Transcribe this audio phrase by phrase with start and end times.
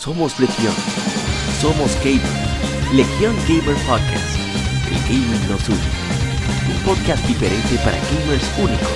[0.00, 0.72] Somos Legión.
[1.60, 2.22] Somos Gamer.
[2.90, 4.34] Legión Gamer Podcast.
[4.88, 5.76] El gaming nos une.
[6.72, 8.88] Un podcast diferente para gamers únicos.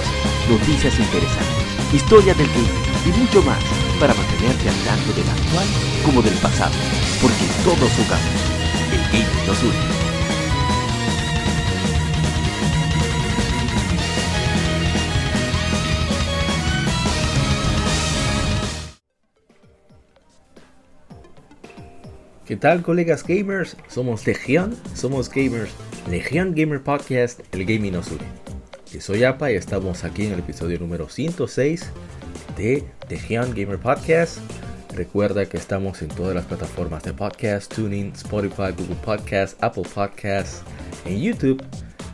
[0.49, 1.93] Noticias interesantes.
[1.93, 3.63] Historia del gaming y mucho más
[4.01, 5.67] para mantenerte al tanto del actual
[6.07, 6.73] como del pasado.
[7.21, 8.41] Porque todos jugamos.
[8.91, 10.04] El gaming nos une.
[22.55, 23.77] ¿Qué tal colegas gamers?
[23.89, 25.73] Somos Legion, somos gamers,
[26.09, 28.23] Legion Gamer Podcast, el gaming nos une.
[28.93, 31.91] Yo soy APA y estamos aquí en el episodio número 106
[32.57, 34.39] de Legion Gamer Podcast.
[34.95, 40.63] Recuerda que estamos en todas las plataformas de podcast, Tuning, Spotify, Google Podcast, Apple Podcasts,
[41.07, 41.61] en YouTube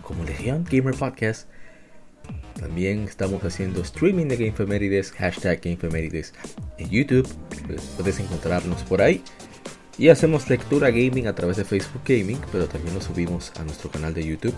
[0.01, 1.51] como Legion Gamer Podcast.
[2.59, 6.33] También estamos haciendo streaming de Gamefemérides, hashtag Gamefemérides
[6.79, 7.29] en YouTube.
[7.99, 9.23] Puedes encontrarnos por ahí.
[10.01, 13.91] Y hacemos lectura gaming a través de Facebook Gaming, pero también lo subimos a nuestro
[13.91, 14.55] canal de YouTube.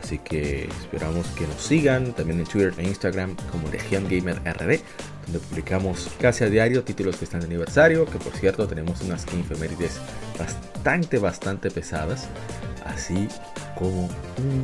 [0.00, 5.40] Así que esperamos que nos sigan también en Twitter e Instagram como Legion Gamer donde
[5.50, 10.00] publicamos casi a diario títulos que están de aniversario, que por cierto tenemos unas efemérides
[10.38, 12.28] bastante, bastante pesadas,
[12.86, 13.26] así
[13.76, 14.62] como un,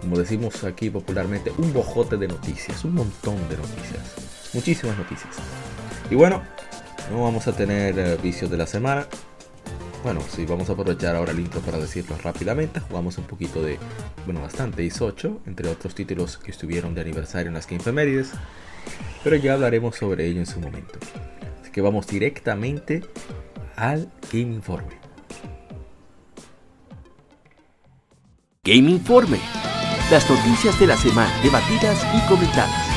[0.00, 5.36] como decimos aquí popularmente, un bojote de noticias, un montón de noticias, muchísimas noticias.
[6.10, 6.42] Y bueno,
[7.12, 9.06] no vamos a tener eh, vicios de la semana,
[10.02, 12.80] bueno, sí, vamos a aprovechar ahora el intro para decirlo rápidamente.
[12.80, 13.78] Jugamos un poquito de,
[14.24, 18.32] bueno, bastante Is 8, entre otros títulos que estuvieron de aniversario en las Game Femérides.
[19.24, 20.98] Pero ya hablaremos sobre ello en su momento.
[21.60, 23.02] Así que vamos directamente
[23.76, 24.98] al Game Informe.
[28.64, 29.38] Game Informe.
[30.10, 32.95] Las noticias de la semana debatidas y comentadas.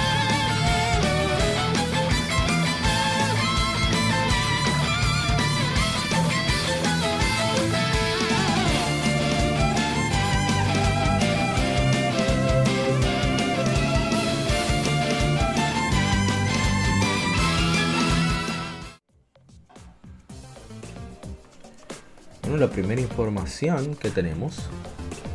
[22.69, 24.69] La primera información que tenemos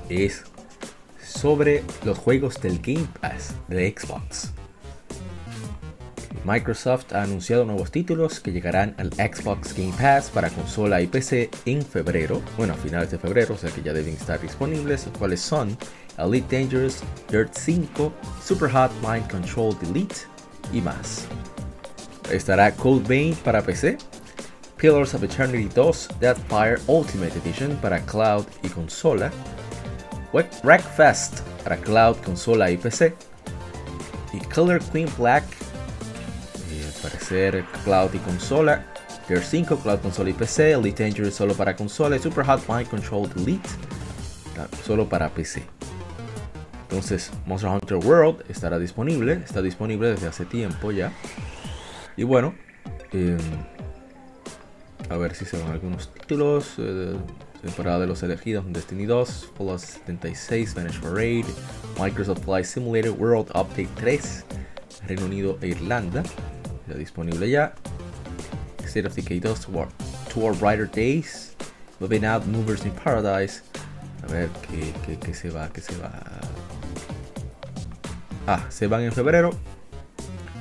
[0.08, 0.44] es
[1.20, 4.52] sobre los juegos del Game Pass de Xbox.
[6.44, 11.50] Microsoft ha anunciado nuevos títulos que llegarán al Xbox Game Pass para consola y PC
[11.64, 15.18] en febrero, bueno, a finales de febrero, o sea que ya deben estar disponibles, los
[15.18, 15.76] cuales son
[16.18, 18.12] Elite Dangerous, Dirt 5,
[18.44, 20.14] Super Hot Mind Control Delete
[20.72, 21.26] y más.
[22.30, 23.98] Estará Code Vein para PC,
[24.84, 29.32] Pillars of Eternity 2 Deathfire Ultimate Edition para cloud y consola,
[30.30, 33.14] Wreckfest para cloud, consola y PC,
[34.34, 35.42] y Color Queen Black
[36.70, 38.84] eh, para parecer cloud y consola,
[39.26, 42.18] Gear 5 cloud, consola y PC, Elite Dangerous solo para consola.
[42.18, 43.70] Super Hot Mind Control Delete
[44.84, 45.62] solo para PC.
[46.90, 51.10] Entonces, Monster Hunter World estará disponible, está disponible desde hace tiempo ya.
[52.18, 52.54] Y bueno,
[53.12, 53.38] eh,
[55.10, 56.74] a ver si se van algunos títulos.
[56.78, 57.16] Eh,
[57.64, 61.46] temporada de los elegidos Destiny 2, Fallout 76, Vanish Parade,
[61.98, 64.44] Microsoft Flight Simulator World Update 3,
[65.08, 66.22] Reino Unido e Irlanda.
[66.86, 67.74] Ya disponible ya.
[68.84, 69.88] State of Decay 2,
[70.28, 71.56] Tour Brighter Days,
[72.00, 73.62] Moving Out Movers in Paradise.
[74.22, 76.10] A ver qué, qué, se va, qué se va.
[78.46, 79.50] Ah, se van en febrero.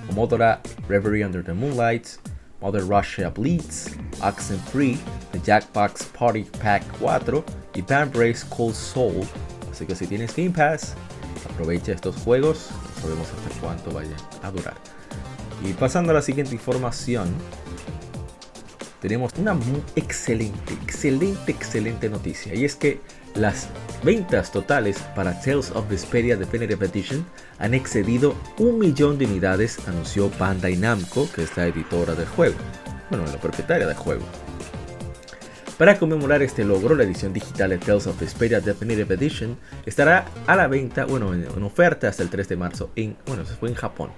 [0.08, 2.18] Commodore Reverie Under the Moonlight,
[2.62, 3.96] Mother Russia Bleeds,
[4.32, 4.98] Free,
[5.34, 7.44] The Jackbox Party Pack 4
[7.76, 9.28] y Band Brace Cold Soul.
[9.70, 10.94] Así que si tienes Game Pass,
[11.52, 12.70] aprovecha estos juegos.
[12.72, 14.76] No sabemos hasta cuánto vayan a durar.
[15.64, 17.34] Y pasando a la siguiente información,
[19.02, 22.56] tenemos una muy excelente, excelente, excelente noticia.
[22.56, 23.02] Y es que
[23.36, 23.68] las
[24.04, 27.26] ventas totales para Tales of Vesperia Definitive Edition
[27.60, 32.56] han excedido un millón de unidades, anunció Bandai Namco, que es la editora del juego
[33.14, 34.24] bueno, la propietaria del juego.
[35.78, 39.56] Para conmemorar este logro, la edición digital de Tales of Vesperia Definitive Edition
[39.86, 43.54] estará a la venta, bueno, en, oferta hasta el 3 de marzo en, bueno, se
[43.54, 44.10] fue en Japón.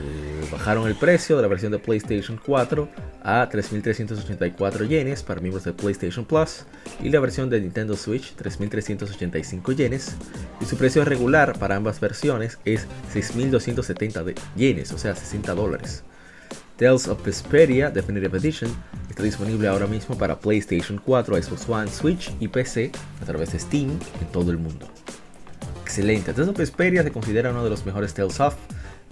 [0.00, 2.88] Eh, bajaron el precio de la versión de PlayStation 4
[3.24, 6.66] a 3.384 yenes para miembros de PlayStation Plus
[7.02, 10.14] y la versión de Nintendo Switch 3.385 yenes
[10.60, 16.04] y su precio regular para ambas versiones es 6.270 yenes, o sea 60 dólares.
[16.76, 18.70] Tales of Vesperia Definitive Edition
[19.08, 22.90] está disponible ahora mismo para PlayStation 4, Xbox One, Switch y PC
[23.22, 23.90] a través de Steam
[24.20, 24.88] en todo el mundo.
[25.82, 28.56] Excelente, Tales of Vesperia se considera uno de los mejores Tales of,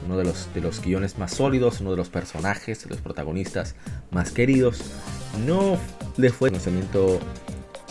[0.04, 3.76] uno de los, de los guiones más sólidos, uno de los personajes, de los protagonistas
[4.10, 4.82] más queridos.
[5.46, 5.78] no
[6.16, 7.20] le fue lanzamiento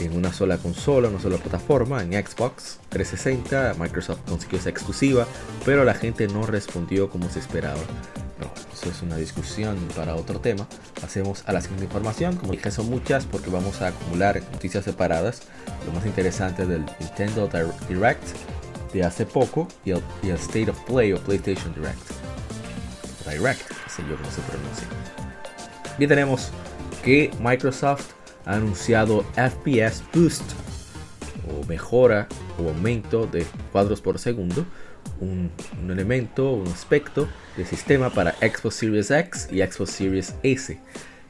[0.06, 5.28] en una sola consola, una sola plataforma, en Xbox 360, Microsoft consiguió esa exclusiva,
[5.66, 7.80] pero la gente no respondió como se esperaba.
[8.38, 10.68] Pero eso es una discusión para otro tema.
[11.00, 12.38] Pasemos a la siguiente información.
[12.38, 15.44] Como dije, son muchas porque vamos a acumular noticias separadas.
[15.86, 17.48] Lo más interesante del Nintendo
[17.88, 18.24] Direct
[18.94, 22.00] de hace poco y el, State of Play o PlayStation Direct.
[23.30, 24.88] Direct, sé yo cómo se pronuncia.
[25.98, 26.50] Bien, tenemos
[27.04, 28.12] que Microsoft
[28.46, 30.44] ha anunciado FPS Boost
[31.50, 32.28] o mejora
[32.58, 34.66] o aumento de cuadros por segundo,
[35.20, 35.52] un,
[35.90, 37.28] elemento, un aspecto
[37.58, 40.80] de sistema para Xbox Series X y Xbox Series S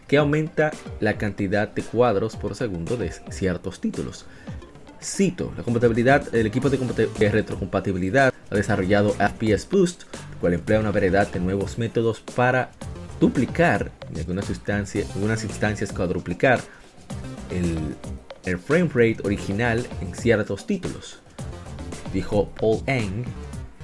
[0.07, 4.25] que aumenta la cantidad de cuadros por segundo de ciertos títulos.
[5.01, 6.77] Cito, la compatibilidad, el equipo de,
[7.17, 10.03] de retrocompatibilidad ha desarrollado FPS Boost,
[10.41, 12.71] cual emplea una variedad de nuevos métodos para
[13.21, 16.59] duplicar, en algunas instancias, en algunas instancias cuadruplicar
[17.51, 21.19] el, frame rate original en ciertos títulos.
[22.13, 23.25] Dijo Paul Eng,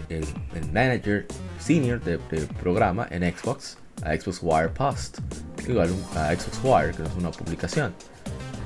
[0.09, 0.25] el,
[0.73, 1.25] manager
[1.59, 5.19] senior del programa en Xbox, a Xbox Wire Post,
[5.67, 7.93] igual a Xbox Wire, que es una publicación.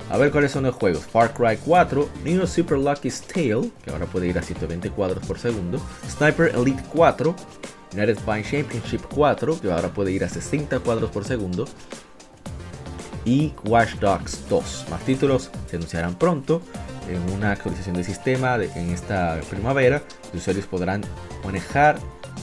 [0.10, 1.06] A ver cuáles son los juegos.
[1.06, 5.40] Far Cry 4, Neo Super Lucky's Tale, que ahora puede ir a 120 cuadros por
[5.40, 5.80] segundo.
[6.10, 7.34] Sniper Elite 4,
[7.94, 11.66] United Spine Championship 4, que ahora puede ir a 60 cuadros por segundo
[13.26, 14.86] y Watch Dogs 2.
[14.90, 16.62] Más títulos se anunciarán pronto
[17.10, 20.02] en una actualización del sistema en esta primavera.
[20.34, 21.02] Los usuarios podrán
[21.44, 21.98] manejar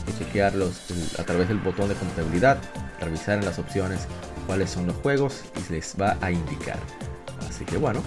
[0.06, 2.58] y chequearlos a través del botón de compatibilidad,
[3.00, 4.06] revisar en las opciones
[4.46, 6.78] cuáles son los juegos y les va a indicar.
[7.48, 8.02] Así que bueno,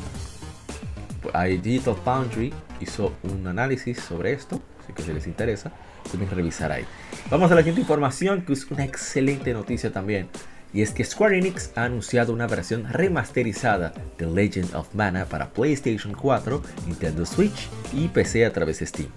[1.62, 5.72] Digital Foundry hizo un análisis sobre esto, así que si les interesa,
[6.10, 6.86] pueden revisar ahí.
[7.30, 10.30] Vamos a la siguiente información, que es una excelente noticia también
[10.74, 15.50] y es que Square Enix ha anunciado una versión remasterizada de Legend of Mana para
[15.50, 19.10] PlayStation 4, Nintendo Switch y PC a través de Steam.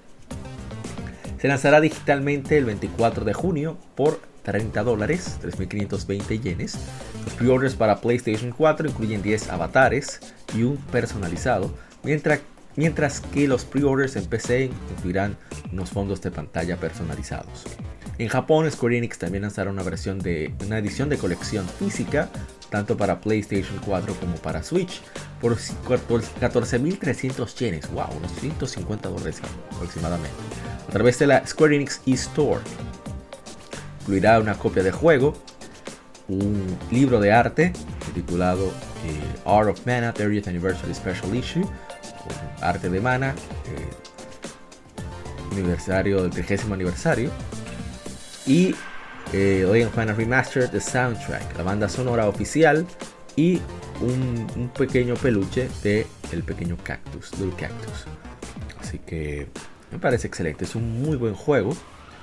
[1.38, 6.78] Se lanzará digitalmente el 24 de junio por 30 dólares, 3.520 yenes.
[7.24, 10.20] Los pre-orders para PlayStation 4 incluyen 10 avatares
[10.54, 12.40] y un personalizado, mientras,
[12.76, 15.36] mientras que los pre-orders en PC incluirán
[15.72, 17.64] unos fondos de pantalla personalizados.
[18.18, 22.28] En Japón, Square Enix también lanzará una versión de una edición de colección física,
[22.70, 25.00] tanto para PlayStation 4 como para Switch,
[25.40, 29.40] por 14.300 yenes, wow, unos 150 dólares
[29.74, 30.36] aproximadamente,
[30.88, 32.60] a través de la Square Enix eStore.
[34.02, 35.34] Incluirá una copia de juego,
[36.28, 37.72] un libro de arte
[38.14, 41.66] titulado eh, Art of Mana 30th Anniversary Special Issue,
[42.60, 43.34] arte de mana,
[43.66, 43.90] eh,
[45.52, 47.30] aniversario del 30 aniversario
[48.46, 48.74] y
[49.32, 52.86] eh, Legend Final Remastered The Soundtrack, la banda sonora oficial
[53.36, 53.60] y
[54.00, 58.04] un, pequeño peluche de el pequeño cactus, del cactus.
[58.80, 59.48] Así que
[59.90, 61.76] me parece excelente, es un muy buen juego.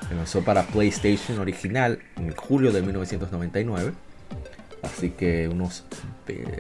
[0.09, 3.93] Empezó para PlayStation original en julio de 1999.
[4.83, 5.85] Así que unos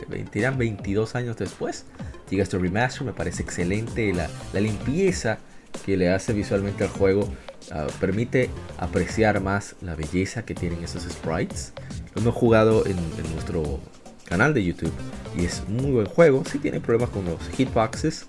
[0.09, 1.85] 20, 22 años después
[2.29, 3.03] llega este remaster.
[3.03, 5.39] Me parece excelente la, la limpieza
[5.85, 7.27] que le hace visualmente al juego
[7.69, 11.73] Ah, permite apreciar más la belleza que tienen esos sprites.
[12.15, 12.97] Lo hemos jugado en,
[13.33, 13.79] nuestro
[14.25, 14.93] canal de YouTube
[15.37, 16.43] y es muy buen juego.
[16.49, 18.25] Si tiene problemas con los hitboxes,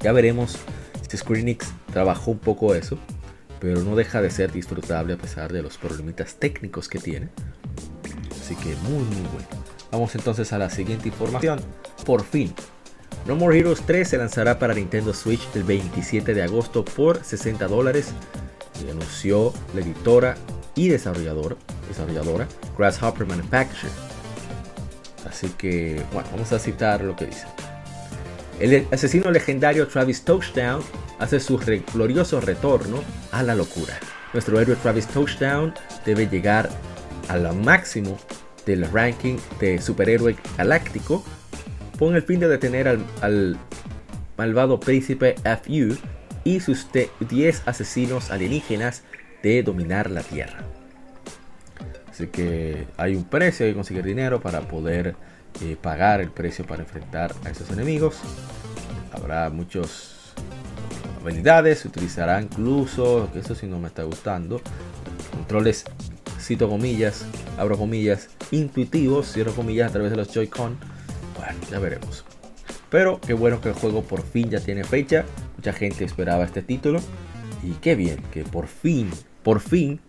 [0.00, 0.56] ya veremos
[1.08, 2.98] si Square Enix trabajó un poco eso,
[3.60, 7.28] pero no deja de ser disfrutable a pesar de los problemitas técnicos que tiene.
[8.40, 9.48] Así que muy muy bueno.
[9.90, 11.60] Vamos entonces a la siguiente información.
[12.04, 12.52] Por fin,
[13.26, 17.66] no More Heroes 3 se lanzará para Nintendo Switch el 27 de agosto por 60
[17.66, 18.12] dólares.
[18.90, 20.36] Anunció la editora
[20.74, 21.56] y desarrolladora,
[21.88, 22.46] desarrolladora
[22.76, 23.92] Grasshopper Manufacture.
[25.28, 27.46] Así que, bueno, vamos a citar lo que dice.
[28.60, 30.82] El asesino legendario Travis Touchdown
[31.18, 31.58] hace su
[31.92, 33.98] glorioso retorno a la locura.
[34.32, 36.68] Nuestro héroe Travis Touchdown debe llegar
[37.28, 38.18] al máximo
[38.66, 41.24] del ranking de superhéroe galáctico
[41.98, 43.58] con el fin de detener al,
[44.36, 45.96] malvado príncipe FU
[46.44, 46.86] y sus
[47.28, 49.02] 10 asesinos alienígenas
[49.42, 50.60] de dominar la Tierra.
[52.08, 55.16] Así que hay un precio, hay que conseguir dinero para poder
[55.62, 58.20] eh, pagar el precio para enfrentar a esos enemigos.
[59.12, 60.34] Habrá muchas
[61.20, 64.60] habilidades, se utilizará incluso, que eso sí no me está gustando,
[65.32, 65.84] controles,
[66.40, 67.24] cito comillas,
[67.56, 70.78] abro comillas, intuitivos, cierro comillas a través de los Joy-Con
[71.70, 72.24] ya veremos.
[72.90, 75.24] Pero qué bueno que el juego por fin ya tiene fecha.
[75.56, 77.00] Mucha gente esperaba este título.
[77.62, 79.10] Y qué bien que por fin,
[79.42, 80.00] por fin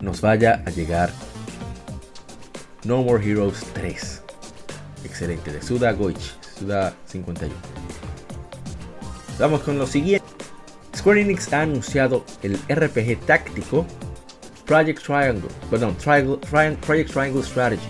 [0.00, 1.10] nos vaya a llegar
[2.84, 4.22] No More Heroes 3.
[5.04, 7.54] excelente, de Suda Goichi, Suda 51.
[9.38, 10.26] Vamos con lo siguiente.
[10.96, 13.86] Square Enix ha anunciado el RPG táctico
[14.66, 17.88] Project Triangle, perdón, Project Triangle Strategy,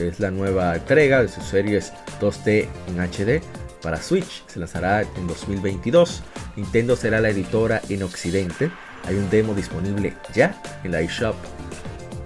[0.00, 3.42] es la nueva entrega de sus series 2D en HD
[3.82, 4.44] para Switch.
[4.46, 6.22] Se lanzará en 2022.
[6.56, 8.70] Nintendo será la editora en Occidente.
[9.06, 11.36] Hay un demo disponible ya en la eShop.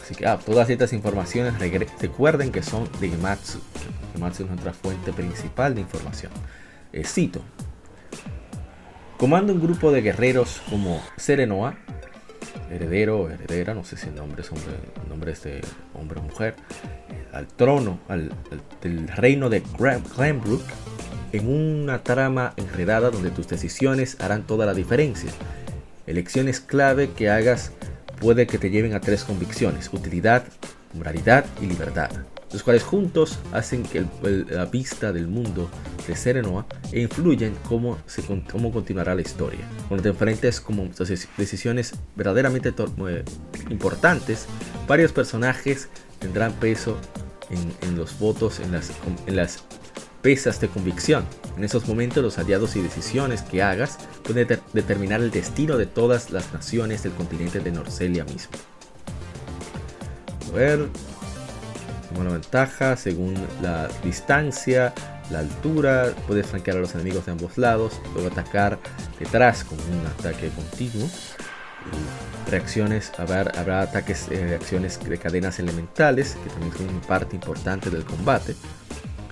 [0.03, 1.55] Así que ah, todas estas informaciones
[2.01, 3.61] recuerden que son de Gematsu.
[4.15, 6.33] Gematsu es nuestra fuente principal de información.
[6.93, 7.43] Eh, cito.
[9.17, 11.77] Comando un grupo de guerreros como Serenoa,
[12.73, 15.61] heredero heredera, no sé si el nombre es hombre, el nombre de
[15.95, 16.55] hombre o mujer,
[17.33, 18.31] al trono al,
[18.83, 20.63] del reino de Glenbrook
[21.33, 25.31] en una trama enredada donde tus decisiones harán toda la diferencia.
[26.07, 27.73] Elecciones clave que hagas
[28.21, 30.45] puede que te lleven a tres convicciones, utilidad,
[30.95, 32.11] moralidad y libertad
[32.53, 34.05] los cuales juntos hacen que
[34.49, 35.71] la vista del mundo
[36.07, 39.61] de Serenoa e influyen cómo, se, cómo continuará la historia.
[39.89, 40.89] Cuando te enfrentes como
[41.37, 42.75] decisiones verdaderamente
[43.09, 43.25] eh,
[43.71, 44.47] importantes,
[44.87, 46.99] varios personajes tendrán peso
[47.83, 48.93] en, los votos, en las,
[49.27, 49.65] en las
[50.23, 51.25] pesas de convicción.
[51.57, 56.31] En esos momentos los aliados y decisiones que hagas pueden determinar el destino de todas
[56.31, 58.53] las naciones del continente de Norcelia mismo.
[60.51, 60.89] A ver,
[62.21, 64.93] una ventaja según la distancia,
[65.31, 68.79] la altura, puedes flanquear a los enemigos de ambos lados, luego atacar
[69.19, 71.09] detrás con un ataque continuo.
[72.51, 78.05] reacciones, habrá, habrá ataques, eh, reacciones de cadenas elementales, que también son parte importante del
[78.05, 78.55] combate.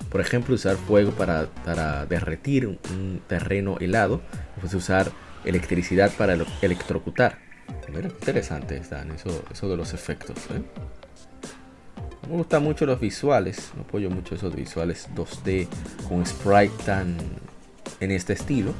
[0.09, 4.21] Por ejemplo, usar fuego para, para derretir un terreno helado,
[4.55, 5.11] puedes usar
[5.45, 7.37] electricidad para electrocutar.
[7.93, 10.37] Mira, interesante están eso, eso de los efectos.
[10.51, 10.61] ¿eh?
[12.29, 15.67] Me gustan mucho los visuales, no apoyo mucho esos visuales 2D
[16.07, 17.17] con sprite tan
[17.99, 18.73] en este estilo,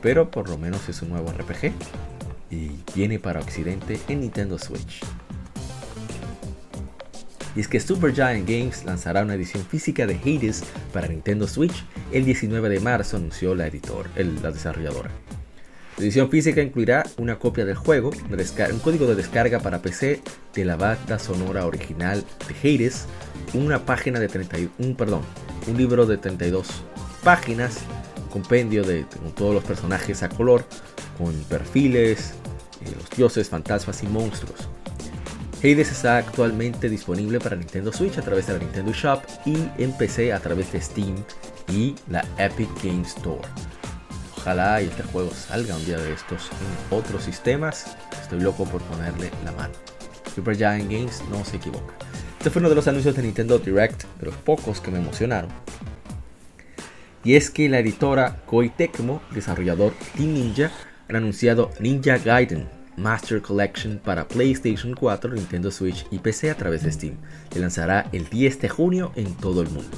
[0.00, 1.72] pero por lo menos es un nuevo RPG
[2.50, 5.00] y viene para Occidente en Nintendo Switch.
[7.56, 12.24] Y es que Supergiant Games lanzará una edición física de Hades para Nintendo Switch el
[12.24, 15.10] 19 de marzo, anunció la, editor, la desarrolladora.
[15.96, 20.20] La edición física incluirá una copia del juego, un código de descarga para PC
[20.52, 23.06] de la banda sonora original de Hades,
[23.52, 25.22] una página de 31, perdón,
[25.68, 26.66] un libro de 32
[27.22, 27.78] páginas,
[28.24, 30.64] un compendio de, todos los personajes a color,
[31.16, 32.32] con perfiles,
[32.84, 34.68] eh, los dioses, fantasmas y monstruos.
[35.60, 39.96] Hades está actualmente disponible para Nintendo Switch a través de la Nintendo Shop y en
[39.96, 41.14] PC a través de Steam
[41.68, 43.48] y la Epic Game Store.
[44.44, 47.96] Ojalá y este juego salga un día de estos en otros sistemas.
[48.20, 49.72] Estoy loco por ponerle la mano.
[50.34, 51.94] Super Giant Games no se equivoca.
[52.36, 55.48] Este fue uno de los anuncios de Nintendo Direct, de los pocos que me emocionaron.
[57.24, 60.70] Y es que la editora Koei Tecmo, desarrollador Team Ninja,
[61.08, 66.82] han anunciado Ninja Gaiden Master Collection para PlayStation 4, Nintendo Switch y PC a través
[66.82, 67.16] de Steam.
[67.50, 69.96] Se lanzará el 10 de junio en todo el mundo.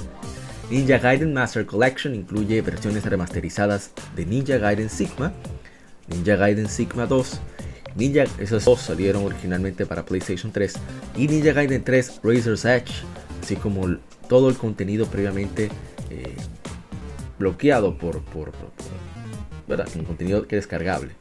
[0.69, 5.31] Ninja Gaiden Master Collection incluye versiones remasterizadas de Ninja Gaiden Sigma,
[6.09, 7.39] Ninja Gaiden Sigma 2,
[7.95, 10.73] Ninja, esos dos salieron originalmente para PlayStation 3,
[11.15, 12.91] y Ninja Gaiden 3 Razor's Edge,
[13.41, 13.95] así como
[14.27, 15.69] todo el contenido previamente
[16.09, 16.35] eh,
[17.39, 18.21] bloqueado por,
[19.69, 19.87] ¿verdad?
[19.95, 21.13] Un contenido que es descargable.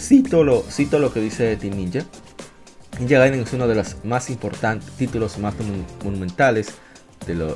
[0.00, 2.00] Cito lo, cito lo que dice Team Ninja.
[2.98, 5.54] Ninja Gaiden es uno de los más importantes títulos más
[6.02, 6.72] monumentales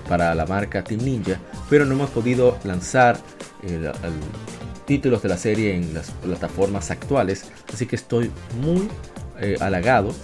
[0.08, 3.18] para la marca Team Ninja, pero no hemos podido lanzar
[3.62, 3.90] el,
[4.86, 8.88] títulos de la serie en las plataformas actuales, así que estoy muy
[9.38, 10.14] eh, halagado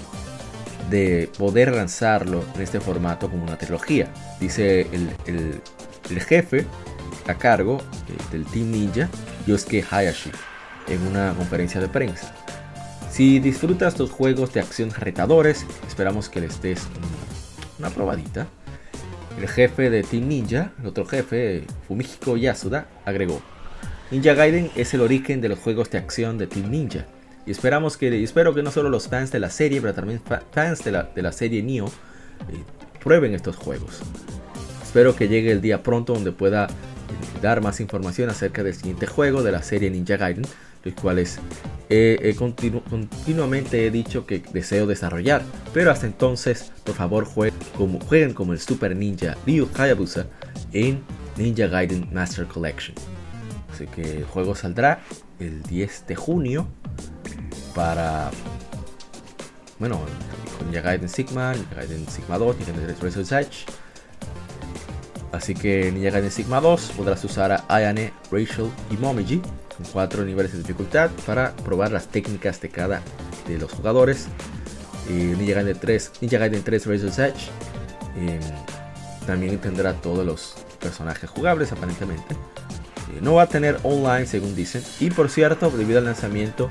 [0.90, 4.08] de poder lanzarlo en este formato como una trilogía.
[4.40, 6.66] Dice el, jefe
[7.26, 9.08] a cargo eh, del Team Ninja,
[9.46, 10.30] Yosuke Hayashi,
[10.88, 12.34] en una conferencia de prensa.
[13.10, 16.82] Si disfrutas los juegos de acción retadores, esperamos que les des
[17.78, 18.48] una probadita.
[19.38, 23.42] El jefe de Team Ninja, el otro jefe, Fumihiko Yasuda, agregó:
[24.10, 27.06] Ninja Gaiden es el origen de los juegos de acción de Team Ninja.
[27.46, 30.20] Y esperamos que, espero que no solo los fans de la serie, pero también
[30.52, 31.90] fans de la, de la serie Nioh eh,
[33.02, 34.00] prueben estos juegos.
[34.82, 36.70] Espero que llegue el día pronto donde pueda eh,
[37.42, 40.46] dar más información acerca del siguiente juego de la serie Ninja Gaiden,
[40.84, 41.38] los cuales
[42.38, 45.42] continuamente he dicho que deseo desarrollar.
[45.72, 50.26] Pero hasta entonces, por favor, jueguen como, el Super Ninja Ryu Hayabusa
[50.72, 51.02] en
[51.36, 52.94] Ninja Gaiden Master Collection.
[53.72, 55.00] Así que el juego saldrá
[55.40, 56.68] el 10 de junio
[57.74, 58.30] para.
[59.78, 60.00] Bueno,
[60.66, 63.66] Ninja Gaiden Sigma, Ninja Gaiden Sigma 2, Ninja Gaiden Razor's Edge.
[65.32, 69.42] Así que Ninja Gaiden Sigma 2 podrás usar a Ayane, Rachel y Momiji
[69.76, 73.02] con cuatro niveles de dificultad para probar las técnicas de cada
[73.46, 74.26] de los jugadores.
[75.08, 77.50] Y Ninja Gaiden 3, Ninja Gaiden 3 Razor's Edge
[78.16, 78.40] eh,
[79.26, 82.34] también tendrá todos los personajes jugables aparentemente.
[82.34, 84.82] Eh, no va a tener online según dicen.
[85.00, 86.70] Y por cierto, debido al lanzamiento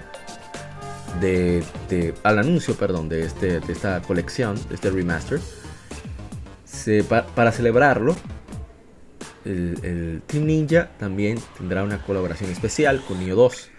[1.20, 1.64] de,
[2.24, 5.40] al anuncio, perdón, de, este, de esta colección, de este remaster,
[7.36, 8.16] para celebrarlo,
[9.46, 13.70] el, Team Ninja también tendrá una colaboración especial con Neo 2.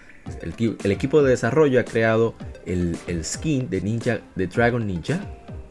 [0.42, 2.34] El, equipo de desarrollo ha creado
[2.66, 5.20] el, skin de Ninja de Dragon Ninja,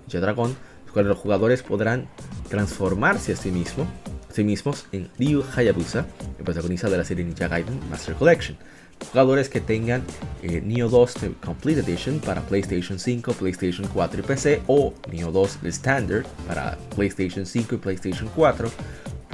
[0.08, 0.56] Ninja Dragon,
[0.94, 2.08] cual los jugadores podrán
[2.50, 6.06] transformarse a sí, a sí mismos en Ryu Hayabusa,
[6.38, 8.58] el protagonista de la serie Ninja Gaiden Master Collection.
[9.12, 10.04] Jugadores que tengan
[10.44, 15.60] eh, Neo 2 Complete Edition para PlayStation 5, PlayStation 4 y PC o Neo 2
[15.64, 18.72] Standard para PlayStation 5 y PlayStation 4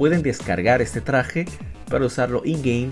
[0.00, 1.44] pueden descargar este traje
[1.90, 2.90] para usarlo in-game.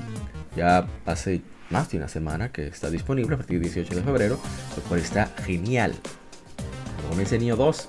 [0.55, 4.39] Ya hace más de una semana que está disponible a partir del 18 de febrero,
[4.77, 5.95] lo cual está genial.
[7.01, 7.89] Como me enseñó dos,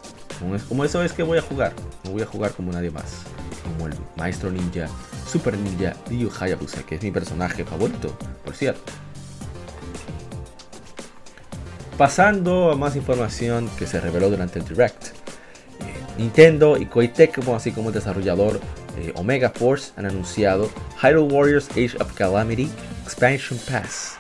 [0.69, 1.73] como eso es que voy a jugar,
[2.05, 3.23] no voy a jugar como nadie más,
[3.65, 4.88] como el Maestro Ninja,
[5.27, 8.93] Super Ninja Ryu Hayabusa, que es mi personaje favorito, por cierto.
[11.97, 15.07] Pasando a más información que se reveló durante el Direct.
[15.07, 15.11] Eh,
[16.17, 18.61] Nintendo y Koei Tecmo, así como el desarrollador
[18.99, 20.69] eh, Omega Force han anunciado
[21.01, 22.69] Hyrule Warriors Age of Calamity
[23.03, 24.17] Expansion Pass.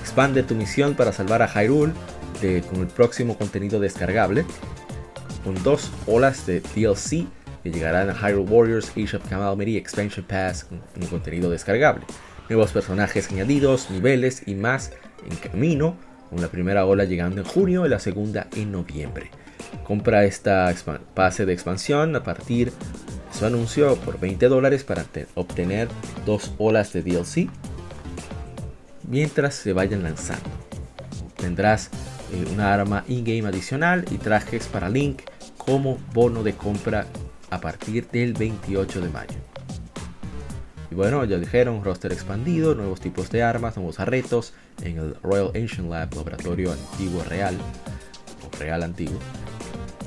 [0.00, 1.92] Expande tu misión para salvar a Hyrule
[2.70, 4.44] con el próximo contenido descargable,
[5.42, 7.26] con dos olas de DLC
[7.62, 12.04] que llegarán a Hyrule Warriors Age of Calamity Expansion Pass con contenido descargable.
[12.48, 14.92] Nuevos personajes añadidos, niveles y más
[15.28, 15.96] en camino,
[16.30, 19.30] con la primera ola llegando en junio y la segunda en noviembre.
[19.84, 20.72] Compra esta
[21.14, 22.72] pase de expansión a partir
[23.38, 25.88] su anuncio por 20 dólares para obtener
[26.26, 27.48] dos olas de DLC
[29.06, 30.50] mientras se vayan lanzando.
[31.36, 31.90] Tendrás
[32.32, 35.22] eh, una arma in-game adicional y trajes para Link
[35.56, 37.06] como bono de compra
[37.50, 39.36] a partir del 28 de mayo.
[40.90, 45.52] Y bueno, ya dijeron, roster expandido, nuevos tipos de armas, nuevos retos en el Royal
[45.54, 47.56] Ancient Lab, laboratorio antiguo real,
[48.44, 49.20] o real antiguo.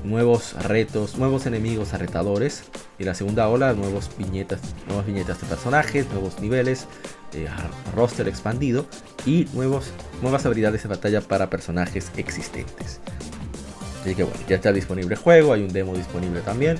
[0.03, 2.63] Nuevos retos, nuevos enemigos arretadores,
[3.01, 6.87] y la segunda ola, nuevos viñetas, nuevas viñetas de personajes, nuevos niveles,
[7.33, 7.47] eh,
[7.95, 8.85] roster expandido
[9.25, 12.99] y nuevos, nuevas habilidades de batalla para personajes existentes.
[14.01, 16.79] Así que bueno, ya está disponible el juego, hay un demo disponible también.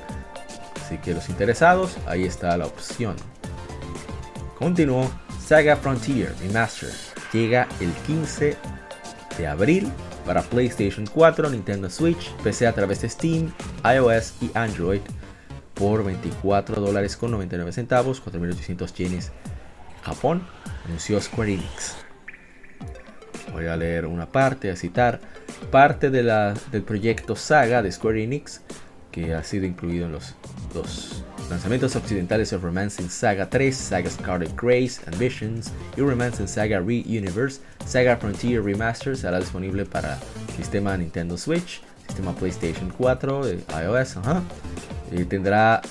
[0.84, 3.15] Así que los interesados, ahí está la opción.
[4.57, 5.10] Continuó
[5.43, 6.93] Saga Frontier Remastered.
[7.34, 8.57] Llega el 15
[9.38, 9.91] de abril
[10.25, 13.51] para PlayStation 4, Nintendo Switch, PC a través de Steam,
[13.84, 15.01] iOS y Android
[15.73, 19.31] por 24 dólares con 99 centavos, 4.800 yenes
[20.03, 20.45] Japón,
[20.86, 21.95] anunció Square Enix.
[23.51, 25.19] Voy a leer una parte, a citar
[25.71, 28.62] parte del proyecto Saga de Square Enix,
[29.12, 30.36] que ha sido incluido en los
[30.73, 37.62] dos lanzamientos occidentales de Romancing Saga 3, Saga Scarlet Grace, Ambitions y Romancing Saga Re-Universe.
[37.86, 40.19] Saga Frontier Remaster será disponible para
[40.56, 44.41] sistema Nintendo Switch, sistema PlayStation 4, iOS, ajá,
[45.30, 45.82] tendrá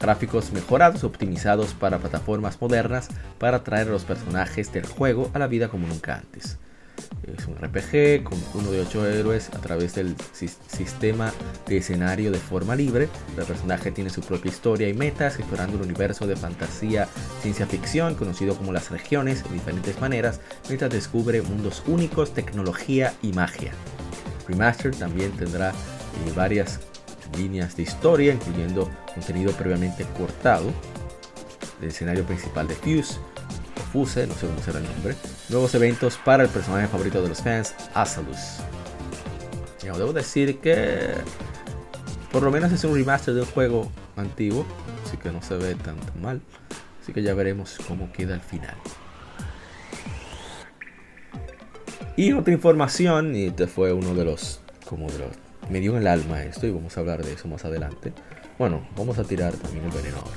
[0.00, 5.46] gráficos mejorados, optimizados para plataformas modernas para traer a los personajes del juego a la
[5.46, 6.58] vida como nunca antes.
[7.26, 11.32] Es un RPG con uno de ocho héroes a través del sistema
[11.66, 13.08] de escenario de forma libre.
[13.38, 17.08] El personaje tiene su propia historia y metas, explorando un universo de fantasía,
[17.40, 23.32] ciencia ficción, conocido como las regiones, de diferentes maneras, mientras descubre mundos únicos, tecnología y
[23.32, 23.72] magia.
[24.46, 26.80] Remaster también tendrá eh, varias
[27.38, 30.70] líneas de historia, incluyendo contenido previamente cortado,
[31.80, 33.18] el escenario principal de Fuse,
[33.94, 35.14] Fuse, no sé cómo será el nombre,
[35.50, 38.58] nuevos eventos para el personaje favorito de los fans, Asalus.
[39.84, 41.12] Ya, debo decir que
[42.32, 44.66] por lo menos es un remaster de un juego antiguo,
[45.06, 46.40] así que no se ve tan, mal.
[47.00, 48.74] Así que ya veremos cómo queda al final.
[52.16, 55.28] Y otra información, y este fue uno de los, como de los
[55.70, 58.12] me dio en el alma esto y vamos a hablar de eso más adelante.
[58.58, 60.36] Bueno, vamos a tirar también el veneno ahora.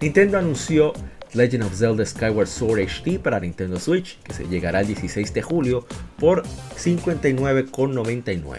[0.00, 0.92] Nintendo anunció
[1.36, 5.42] Legend of Zelda Skyward Sword HD para Nintendo Switch, que se llegará el 16 de
[5.42, 5.86] julio
[6.18, 8.56] por 59,99.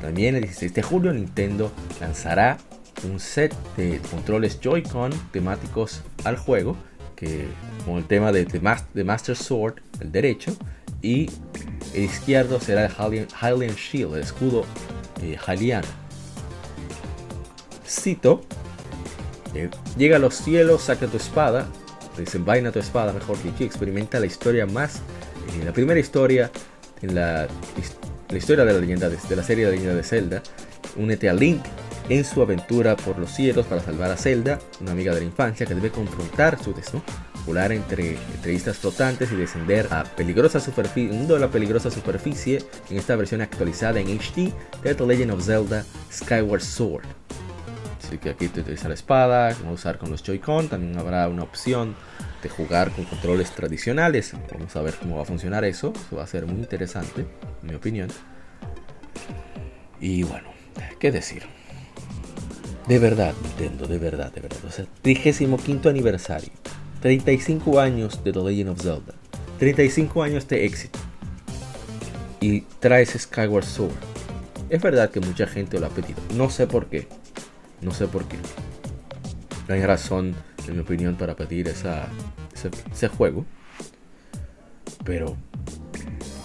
[0.00, 2.58] También el 16 de julio Nintendo lanzará
[3.04, 6.76] un set de controles Joy-Con temáticos al juego,
[7.16, 7.46] que
[7.84, 10.56] con el tema de, de Master Sword, el derecho,
[11.02, 11.30] y
[11.94, 14.64] el izquierdo será el Hylian, Shield, el escudo
[15.22, 15.84] eh, Hylian.
[17.86, 18.40] Cito,
[19.54, 21.66] Eh, llega a los cielos, saca tu espada,
[22.20, 26.50] desenvaina tu espada, mejor dicho, experimenta la historia más, eh, la primera historia
[27.02, 27.48] en la,
[28.28, 30.42] la historia de la leyenda de, de, la serie de la leyenda de Zelda.
[30.96, 31.62] Únete a Link
[32.08, 35.64] en su aventura por los cielos para salvar a Zelda, una amiga de la infancia
[35.64, 37.02] que debe confrontar su destino,
[37.46, 42.62] volar entre, entre islas flotantes y descender a peligrosa superficie, mundo de la peligrosa superficie
[42.90, 44.52] en esta versión actualizada en HD
[44.82, 47.19] de The Legend of Zelda Skyward Sword.
[48.18, 51.94] Que aquí te utiliza la espada, como usar con los Joy-Con, también habrá una opción
[52.42, 54.32] de jugar con controles tradicionales.
[54.52, 57.26] Vamos a ver cómo va a funcionar eso, eso va a ser muy interesante,
[57.62, 58.08] en mi opinión.
[60.00, 60.48] Y bueno,
[60.98, 61.44] ¿qué decir?
[62.88, 64.58] De verdad, Nintendo, de verdad, de verdad.
[64.66, 66.50] O sea, 35 aniversario.
[67.02, 69.14] 35 años de The Legend of Zelda.
[69.58, 70.98] 35 años de éxito.
[72.40, 73.92] Y traes Skyward Sword.
[74.70, 76.20] Es verdad que mucha gente lo ha pedido.
[76.34, 77.06] No sé por qué.
[77.82, 78.36] No sé por qué.
[79.68, 80.34] No hay razón,
[80.66, 82.08] en mi opinión, para pedir esa,
[82.92, 83.44] ese, juego.
[85.04, 85.36] Pero...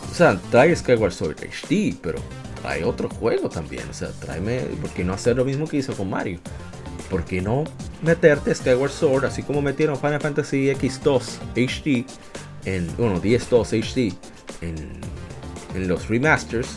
[0.10, 2.19] O sea, trae Skyward Sword HD, pero
[2.63, 3.84] hay otro juego también.
[3.89, 6.39] O sea, tráeme, ¿por qué no hacer lo mismo que hizo con Mario?
[7.10, 7.65] ¿Por qué no
[8.02, 12.06] meterte Skyward Sword, así como metieron Final Fantasy X2 HD,
[12.65, 14.13] en, bueno, 10-2 HD,
[14.62, 14.76] en,
[15.76, 16.69] en, los remasters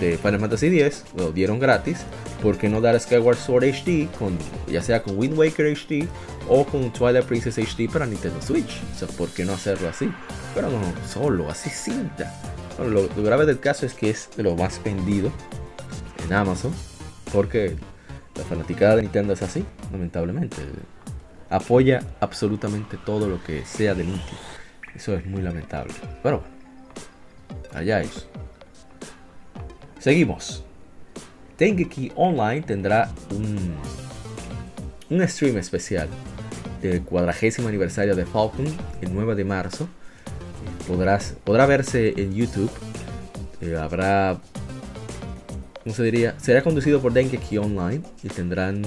[0.00, 2.04] de Final Fantasy X, lo dieron gratis.
[2.42, 4.36] ¿Por qué no dar Skyward Sword HD, con,
[4.68, 6.06] ya sea con Wind Waker HD
[6.48, 8.82] o con Twilight Princess HD para Nintendo Switch?
[8.94, 10.10] O sea, ¿por qué no hacerlo así?
[10.54, 12.32] Pero no, solo, así cinta.
[12.78, 15.32] Lo, grave del caso es que es lo más vendido
[16.24, 16.72] en Amazon.
[17.32, 17.76] Porque
[18.36, 20.56] la fanaticada de Nintendo es así, lamentablemente.
[21.48, 24.40] Apoya absolutamente todo lo que sea de Nintendo.
[24.94, 25.92] Eso es muy lamentable.
[26.22, 26.56] Pero bueno,
[27.72, 28.26] allá es.
[29.98, 30.65] Seguimos.
[31.58, 33.74] Dengeki Online tendrá un,
[35.10, 36.08] un stream especial
[36.82, 38.66] del cuadragésimo aniversario de Falcon
[39.00, 39.88] el 9 de marzo
[40.86, 42.70] podrás, podrá verse en YouTube.
[43.60, 44.40] Eh, habrá,
[45.82, 46.38] ¿cómo se diría?
[46.38, 48.82] Será conducido por Dengeki Online y tendrán,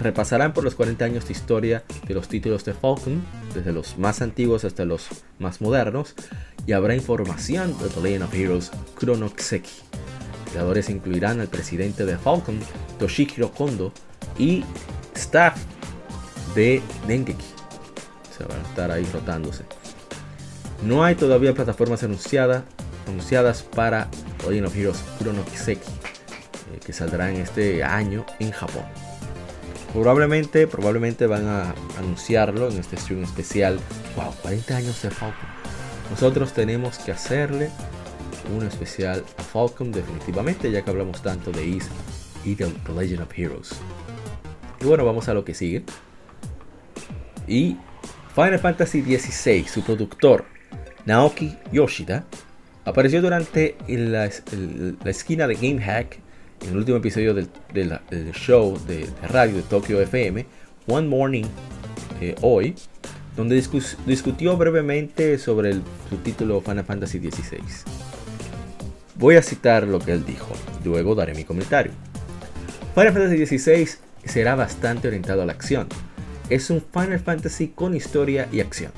[0.00, 4.22] repasarán por los 40 años de historia de los títulos de Falcon, desde los más
[4.22, 6.14] antiguos hasta los más modernos,
[6.66, 9.93] y habrá información de The Legend of Heroes Chrono Kuseki.
[10.54, 12.60] Creadores incluirán al presidente de Falcon,
[13.00, 13.92] Toshihiro Kondo,
[14.38, 14.64] y
[15.16, 15.56] staff
[16.54, 17.44] de Dengeki.
[18.38, 19.64] Se van a estar ahí rotándose.
[20.84, 22.62] No hay todavía plataformas anunciadas,
[23.08, 24.08] anunciadas para
[24.48, 28.84] Legend of Heroes Chrono Kiseki, eh, que saldrá este año en Japón.
[29.92, 33.80] Probablemente, probablemente van a anunciarlo en este stream especial.
[34.14, 35.48] Wow, 40 años de Falcon.
[36.12, 37.70] Nosotros tenemos que hacerle
[38.52, 41.90] un especial a Falcon definitivamente, ya que hablamos tanto de East
[42.44, 43.70] y The Legend of Heroes.
[44.80, 45.82] Y bueno, vamos a lo que sigue.
[47.46, 47.76] Y
[48.34, 50.44] Final Fantasy XVI, su productor
[51.06, 52.24] Naoki Yoshida,
[52.84, 56.18] apareció durante la, el, la esquina de GameHack
[56.62, 60.46] en el último episodio del, del, del show de, de, radio de Tokyo FM,
[60.86, 61.44] One Morning,
[62.20, 62.74] eh, hoy,
[63.36, 68.03] donde discus, discutió brevemente sobre el subtítulo Final Fantasy XVI.
[69.16, 70.52] Voy a citar lo que él dijo,
[70.84, 71.92] luego daré mi comentario.
[72.94, 73.88] Final Fantasy XVI
[74.24, 75.88] será bastante orientado a la acción.
[76.50, 78.92] Es un Final Fantasy con historia y acción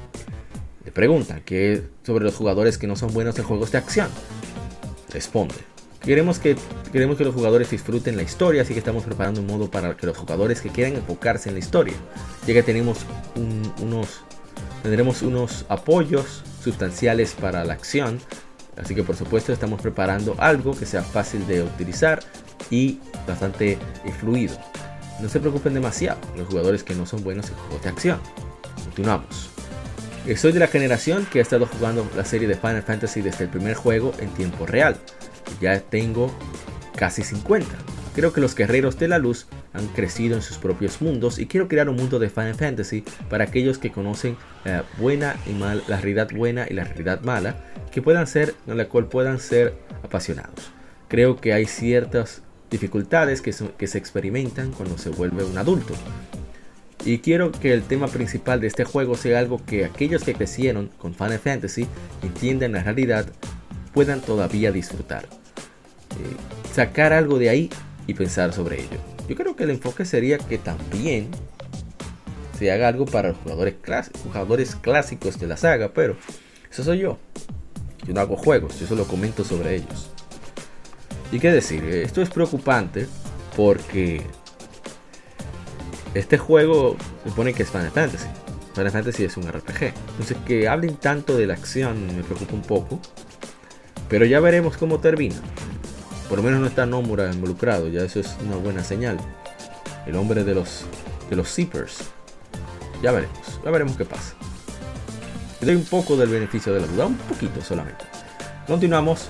[0.87, 4.09] le preguntan que sobre los jugadores que no son buenos en juegos de acción.
[5.13, 5.57] Responde.
[6.01, 6.57] Queremos que,
[6.93, 10.07] queremos que los jugadores disfruten la historia, así que estamos preparando un modo para que
[10.07, 11.95] los jugadores que quieran enfocarse en la historia.
[12.47, 12.99] Ya que tenemos
[13.35, 14.21] un, unos,
[14.85, 18.21] tendremos unos apoyos sustanciales para la acción.
[18.77, 22.23] Así que por supuesto estamos preparando algo que sea fácil de utilizar
[22.71, 23.79] y bastante
[24.21, 24.57] fluido.
[25.21, 28.21] No se preocupen demasiado los jugadores que no son buenos en juegos de acción.
[28.85, 29.51] Continuamos.
[30.37, 33.51] Soy de la generación que ha estado jugando la serie de Final Fantasy desde el
[33.51, 34.97] primer juego en tiempo real.
[35.61, 36.35] Ya tengo
[36.97, 37.96] casi 50.
[38.17, 41.69] Creo que los guerreros de la luz han crecido en sus propios mundos y quiero
[41.69, 45.99] crear un mundo de Final Fantasy para aquellos que conocen la buena y mal, la
[46.01, 47.57] realidad buena y la realidad mala,
[47.93, 50.71] que puedan ser, en la cual puedan ser apasionados.
[51.09, 55.93] Creo que hay ciertas dificultades que se experimentan cuando se vuelve un adulto.
[57.05, 60.89] Y quiero que el tema principal de este juego sea algo que aquellos que crecieron
[60.97, 61.87] con Final Fantasy
[62.23, 63.27] entiendan la realidad
[63.93, 65.25] puedan todavía disfrutar.
[65.25, 67.71] Eh, sacar algo de ahí
[68.07, 68.99] y pensar sobre ello.
[69.29, 71.29] Yo creo que el enfoque sería que también
[72.59, 73.75] se haga algo para los jugadores,
[74.23, 76.17] jugadores clásicos de la saga, pero
[76.71, 77.19] eso soy yo.
[78.07, 80.11] Yo no hago juegos, yo solo comento sobre ellos.
[81.33, 83.07] Y qué decir, esto es preocupante
[83.57, 84.23] porque
[86.15, 88.29] este juego supone que es Final Fantasy.
[88.75, 89.93] Final Fantasy es un RPG.
[90.11, 93.01] Entonces que hablen tanto de la acción me preocupa un poco.
[94.09, 95.37] Pero ya veremos cómo termina.
[96.29, 99.19] Por lo menos no está Nomura involucrado, ya eso es una buena señal.
[100.07, 100.85] El hombre de los,
[101.31, 101.99] de los zippers.
[103.03, 104.35] Ya veremos, ya veremos qué pasa.
[105.61, 108.05] Le doy un poco del beneficio de la duda, un poquito solamente.
[108.67, 109.29] Continuamos.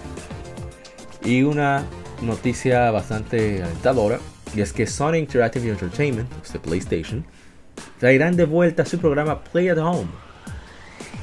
[1.22, 1.84] Y una
[2.22, 4.18] noticia bastante alentadora.
[4.54, 7.26] Y es que Sony Interactive Entertainment, de PlayStation,
[7.98, 10.08] traerán de vuelta su programa Play at Home.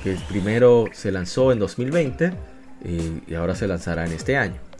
[0.04, 2.34] Que primero se lanzó en 2020
[3.28, 4.73] y ahora se lanzará en este año.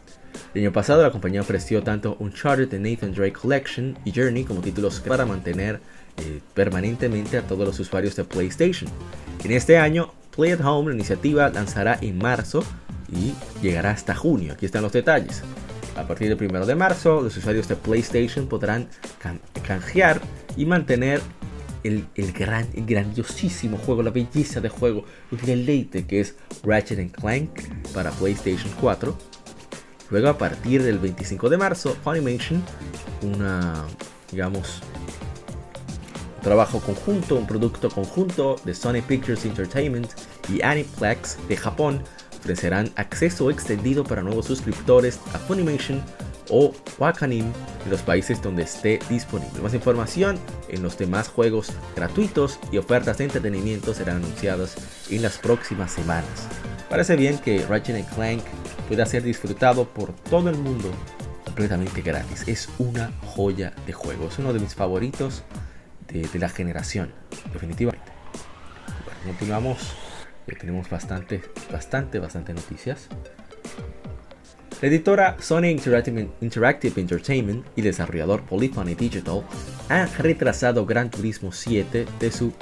[0.54, 4.60] El año pasado la compañía ofreció tanto Uncharted The Nathan Drake Collection y Journey como
[4.60, 5.80] títulos para mantener
[6.16, 8.90] eh, permanentemente a todos los usuarios de PlayStation.
[9.42, 12.64] En este año, Play at Home, la iniciativa, lanzará en marzo
[13.12, 14.52] y llegará hasta junio.
[14.52, 15.42] Aquí están los detalles.
[15.96, 18.88] A partir del 1 de marzo, los usuarios de PlayStation podrán
[19.62, 20.20] canjear
[20.56, 21.20] y mantener
[21.84, 27.60] el, gran, grandiosísimo juego, la belleza de juego, el deleite que es Ratchet Clank
[27.92, 29.16] para PlayStation 4.
[30.10, 32.62] Luego a partir del 25 de marzo, Funimation,
[33.22, 33.84] una,
[34.30, 34.80] digamos,
[36.42, 40.10] trabajo conjunto, un producto conjunto de Sony Pictures Entertainment
[40.48, 42.02] y Aniplex de Japón,
[42.38, 46.02] ofrecerán acceso extendido para nuevos suscriptores a Funimation
[46.50, 47.46] o Wakanim
[47.84, 49.62] en los países donde esté disponible.
[49.62, 50.38] Más información
[50.68, 54.76] en los demás juegos gratuitos y ofertas de entretenimiento serán anunciadas
[55.10, 56.48] en las próximas semanas.
[56.90, 58.42] Parece bien que Ratchet Clank
[58.88, 60.90] pueda ser disfrutado por todo el mundo
[61.44, 62.44] completamente gratis.
[62.46, 64.28] Es una joya de juego.
[64.28, 65.44] Es uno de mis favoritos
[66.08, 67.12] de, la generación,
[67.52, 68.12] definitivamente.
[69.04, 69.94] Bueno, continuamos.
[70.46, 71.42] Ya tenemos bastante,
[71.72, 73.08] bastante, bastante noticias.
[74.82, 75.68] La editora Sony
[76.40, 79.42] Interactive, Entertainment y desarrollador Polyphony Digital
[79.88, 82.52] han retrasado Gran Turismo 7 de su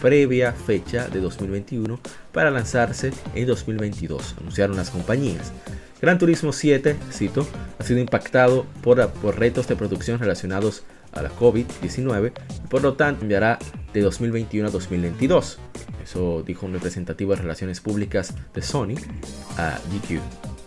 [0.00, 1.98] previa fecha de 2021
[2.32, 5.52] para lanzarse en 2022, anunciaron las compañías.
[6.00, 7.46] Gran Turismo 7, cito,
[7.78, 12.32] ha sido impactado por, por retos de producción relacionados a la COVID-19
[12.64, 13.58] y por lo tanto cambiará
[13.92, 15.58] de 2021 a 2022.
[16.02, 18.94] Eso dijo un representativo de relaciones públicas de Sony
[19.56, 20.57] a GQ.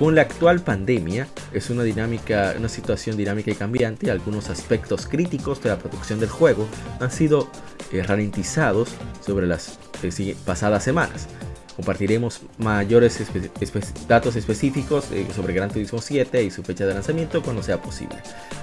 [0.00, 4.10] Con la actual pandemia es una dinámica, una situación dinámica y cambiante.
[4.10, 6.66] Algunos aspectos críticos de la producción del juego
[7.00, 7.50] han sido
[7.92, 11.28] eh, ralentizados sobre las eh, pasadas semanas.
[11.76, 13.22] Compartiremos mayores
[14.08, 18.16] datos específicos eh, sobre Gran Turismo 7 y su fecha de lanzamiento cuando sea posible.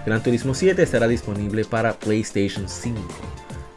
[0.08, 3.00] Gran Turismo 7 estará disponible para PlayStation 5.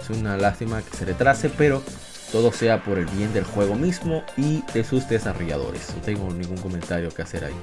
[0.00, 1.82] Es una lástima que se retrase, pero
[2.30, 5.94] todo sea por el bien del juego mismo y de sus desarrolladores.
[5.96, 7.54] No tengo ningún comentario que hacer ahí.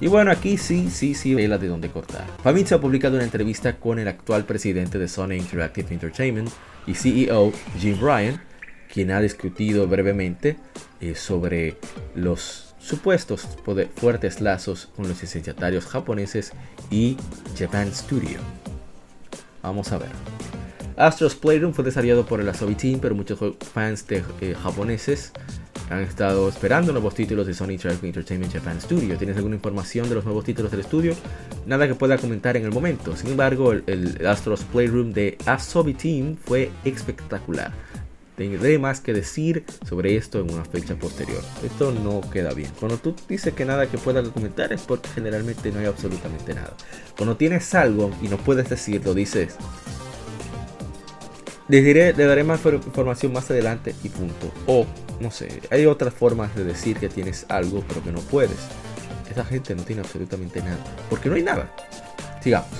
[0.00, 2.24] Y bueno, aquí sí, sí, sí, vela de dónde cortar.
[2.42, 6.50] Famitsu ha publicado una entrevista con el actual presidente de Sony Interactive Entertainment
[6.86, 8.42] y CEO Jim Ryan,
[8.92, 10.56] quien ha discutido brevemente
[11.00, 11.76] eh, sobre
[12.14, 13.48] los supuestos
[13.96, 16.52] fuertes lazos con los licenciatarios japoneses
[16.90, 17.16] y
[17.58, 18.38] Japan Studio.
[19.62, 20.10] Vamos a ver.
[20.96, 23.38] Astro's Playroom fue desarrollado por el Asobi Team, pero muchos
[23.74, 25.32] fans eh, japoneses
[25.90, 29.16] han estado esperando nuevos títulos de Sony Interactive Entertainment Japan Studio.
[29.18, 31.14] ¿Tienes alguna información de los nuevos títulos del estudio?
[31.66, 33.14] Nada que pueda comentar en el momento.
[33.14, 37.72] Sin embargo, el, Astro's Playroom de Asobi Team fue espectacular.
[38.36, 41.42] Tendré más que decir sobre esto en una fecha posterior.
[41.64, 42.70] Esto no queda bien.
[42.80, 46.74] Cuando tú dices que nada que pueda comentar es porque generalmente no hay absolutamente nada.
[47.16, 49.56] Cuando tienes algo y no puedes decirlo, dices,
[51.68, 54.52] les diré, le daré más información más adelante y punto.
[54.66, 54.86] O,
[55.20, 58.58] no sé, hay otras formas de decir que tienes algo pero que no puedes.
[59.30, 60.78] Esa gente no tiene absolutamente nada.
[61.10, 61.70] Porque no hay nada.
[62.42, 62.70] Sigamos.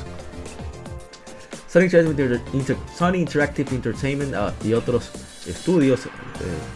[1.69, 5.11] Sony Interactive, Entertainment ah, y otros
[5.47, 6.11] estudios de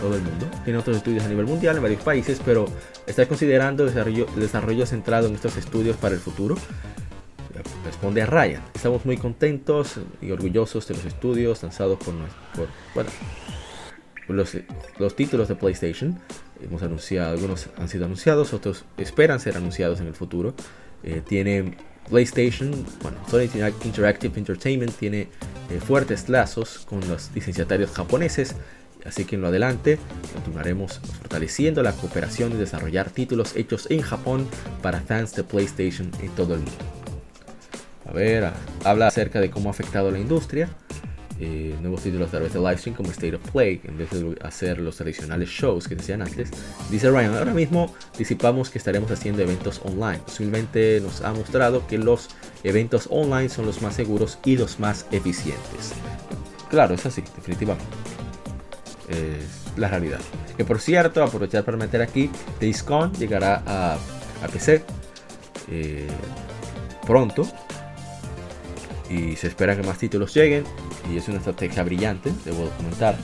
[0.00, 0.50] todo el mundo.
[0.64, 2.66] Tiene otros estudios a nivel mundial en varios países, pero
[3.06, 6.56] está considerando desarrollo, desarrollo centrado en estos estudios para el futuro
[7.84, 8.62] responde a Ryan.
[8.74, 12.14] Estamos muy contentos y orgullosos de los estudios lanzados por,
[12.94, 13.10] bueno,
[14.28, 14.56] los,
[14.98, 16.18] los, títulos de PlayStation.
[16.62, 20.54] Hemos anunciado, algunos han sido anunciados, otros esperan ser anunciados en el futuro.
[21.02, 21.76] Eh, tiene
[22.08, 22.70] PlayStation,
[23.02, 23.48] bueno, Sony
[23.84, 25.28] Interactive Entertainment tiene
[25.70, 28.54] eh, fuertes lazos con los licenciatarios japoneses.
[29.04, 29.98] Así que en lo adelante
[30.34, 34.46] continuaremos fortaleciendo la cooperación y desarrollar títulos hechos en Japón
[34.82, 36.99] para fans de PlayStation en todo el mundo.
[38.10, 38.50] A ver,
[38.84, 40.68] habla acerca de cómo ha afectado la industria.
[41.42, 44.78] eh, nuevos títulos a través de livestream como State of Play, en vez de hacer
[44.78, 46.50] los tradicionales shows que se hacían antes.
[46.90, 50.18] Dice Ryan, ahora mismo disipamos que estaremos haciendo eventos online.
[50.18, 52.28] Posiblemente nos ha mostrado que los
[52.62, 55.92] eventos online son los más seguros y los más eficientes.
[56.68, 57.86] Claro, es así, definitivamente.
[59.08, 60.20] Es la realidad.
[60.58, 62.84] Que por cierto, aprovechar para meter aquí, Days
[63.18, 64.84] llegará a, a PC
[65.70, 66.06] eh,
[67.06, 67.50] pronto
[69.10, 70.64] y se espera que más títulos lleguen
[71.12, 73.16] y es una estrategia brillante, debo comentar,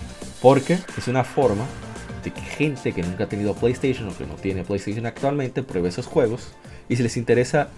[0.43, 1.65] porque es una forma
[2.25, 5.89] de que gente que nunca ha tenido PlayStation o que no tiene PlayStation actualmente pruebe
[5.89, 6.49] esos juegos
[6.89, 7.69] y si les interesa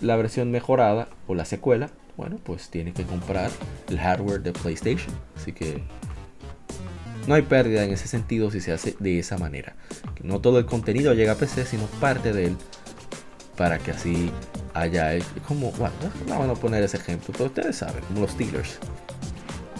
[0.00, 3.50] la versión mejorada o la secuela, bueno, pues tiene que comprar
[3.88, 5.12] el hardware de PlayStation.
[5.36, 5.82] Así que
[7.26, 9.74] no hay pérdida en ese sentido si se hace de esa manera.
[10.22, 12.56] no todo el contenido llega a PC, sino parte de él
[13.56, 14.30] para que así
[14.74, 15.94] haya como bueno
[16.26, 18.78] no a poner ese ejemplo pero ustedes saben como los Steelers.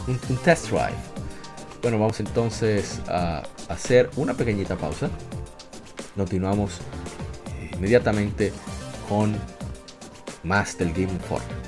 [0.07, 0.93] Un, test drive.
[1.83, 5.09] Bueno vamos entonces a hacer una pequeñita pausa.
[6.17, 6.81] Continuamos
[7.59, 8.53] eh, inmediatamente
[9.09, 9.35] con
[10.45, 11.63] más del Game Informe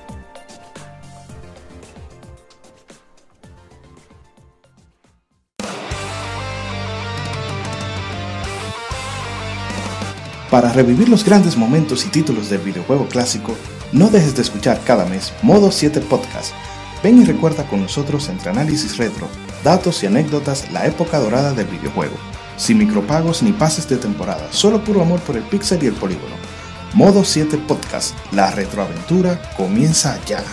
[10.51, 13.57] Para revivir los grandes momentos y títulos del videojuego clásico,
[13.91, 16.53] no dejes de escuchar cada mes Modo 7 Podcast.
[17.03, 19.29] Ven y recuerda con nosotros entre análisis retro,
[19.65, 22.15] datos y anécdotas la época dorada del videojuego.
[22.57, 26.37] Sin micropagos ni pases de temporada, solo puro amor por el pixel y el polígono.
[26.95, 30.45] Modo 7 Podcast, la retroaventura comienza ya.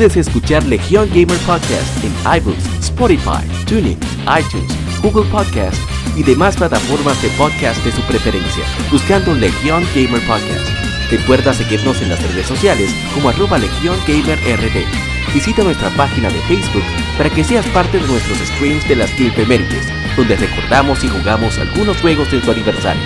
[0.00, 5.76] Puedes escuchar Legion Gamer Podcast en iBooks, Spotify, TuneIn, iTunes, Google Podcast
[6.16, 10.70] y demás plataformas de podcast de su preferencia, buscando Legion Gamer Podcast.
[11.10, 15.34] Recuerda seguirnos en las redes sociales como arroba Legion Gamer RD.
[15.34, 16.84] Visita nuestra página de Facebook
[17.18, 19.86] para que seas parte de nuestros streams de las Game
[20.16, 23.02] donde recordamos y jugamos algunos juegos de su aniversario.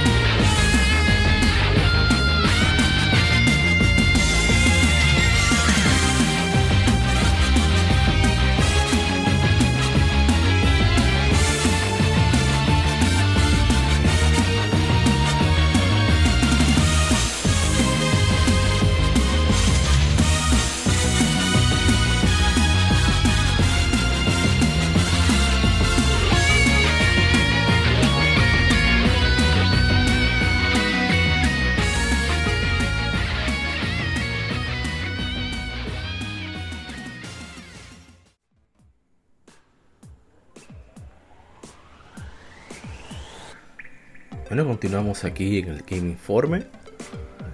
[45.14, 46.64] Continuamos aquí en el Game Informe.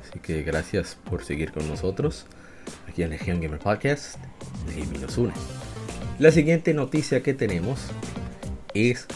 [0.01, 2.25] Así que gracias por seguir con nosotros
[2.89, 4.17] aquí en Legion Gamer Podcast.
[4.67, 5.35] El Gaming nos une.
[6.19, 7.81] La siguiente noticia que tenemos
[8.73, 9.07] es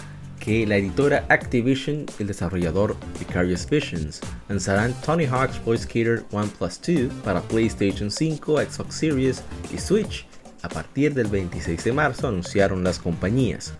[0.40, 6.46] que la editora Activision y el desarrollador Vicarious Visions lanzarán Tony Hawk's Pro Skater 1
[6.58, 10.26] Plus 2 para PlayStation 5, Xbox Series y Switch
[10.64, 13.74] a partir del 26 de marzo, anunciaron las compañías.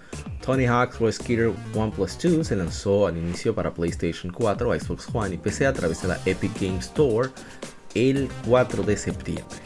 [0.45, 5.09] Tony Hawk's Pro Skater 1 Plus 2 se lanzó al inicio para PlayStation 4, Xbox
[5.11, 7.31] One y PC a través de la Epic Games Store
[7.95, 9.57] el 4 de septiembre.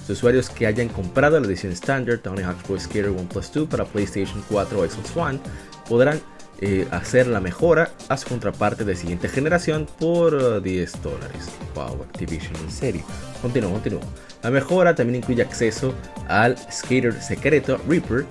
[0.00, 3.68] Los usuarios que hayan comprado la edición estándar Tony Hawk's Pro Skater 1 Plus 2
[3.68, 5.40] para PlayStation 4 o Xbox One
[5.88, 6.20] podrán
[6.60, 11.48] eh, hacer la mejora a su contraparte de siguiente generación por 10 uh, dólares.
[11.74, 13.02] Wow, Activision en serio.
[13.42, 14.00] Continúo, continúo.
[14.42, 15.94] La mejora también incluye acceso
[16.28, 18.24] al skater secreto Reaper,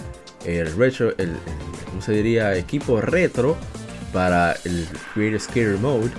[0.46, 1.36] el retro, el,
[1.86, 2.56] ¿cómo se diría?
[2.56, 3.56] Equipo retro
[4.12, 6.12] para el Creator Skater Mode,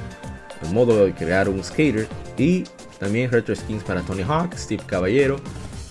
[0.63, 2.65] el modo de crear un skater y
[2.99, 5.41] también retro skins para Tony Hawk, Steve Caballero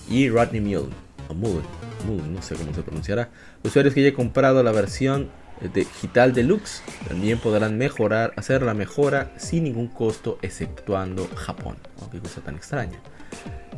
[0.08, 0.94] y Rodney Mullen.
[1.28, 1.64] O Mullen,
[2.06, 3.28] Mullen, no sé cómo se pronunciará.
[3.62, 5.28] Usuarios que hayan comprado la versión
[5.72, 11.76] digital deluxe también podrán mejorar, hacer la mejora sin ningún costo, exceptuando Japón.
[12.00, 13.00] Oh, qué cosa tan extraña.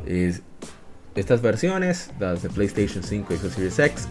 [0.05, 0.41] Es,
[1.15, 4.07] estas versiones, las de PlayStation 5 y Xbox Series X,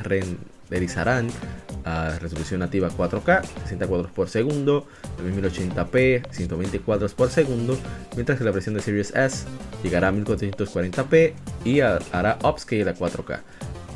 [0.00, 1.28] renderizarán
[1.84, 4.86] a resolución nativa 4K, 60 cuadros por segundo,
[5.22, 7.78] 1080p, 120 cuadros por segundo,
[8.14, 9.46] mientras que la versión de Series S
[9.82, 11.34] llegará a 1440p
[11.64, 13.40] y hará upscale a 4K.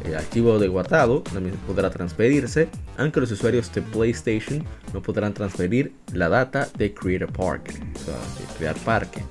[0.05, 5.95] El archivo de guardado también podrá transferirse, aunque los usuarios de PlayStation no podrán transferir
[6.13, 9.23] la data de Creator Park, o sea, de crear parque.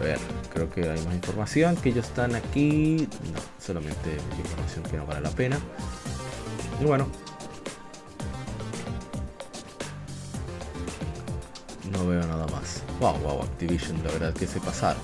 [0.00, 0.18] A ver,
[0.52, 3.06] creo que hay más información que ellos están aquí.
[3.32, 5.58] No, solamente información que no vale la pena.
[6.80, 7.06] Y bueno.
[11.92, 12.82] No veo nada más.
[12.98, 15.02] Wow, wow, Activision, la verdad que se pasaron.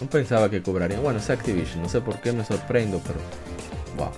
[0.00, 1.02] No pensaba que cobrarían.
[1.02, 3.20] Bueno, es Activision, no sé por qué me sorprendo, pero.
[3.96, 4.12] Wow.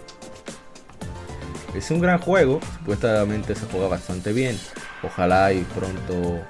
[1.75, 4.59] Es un gran juego, supuestamente se juega bastante bien.
[5.03, 6.41] Ojalá y pronto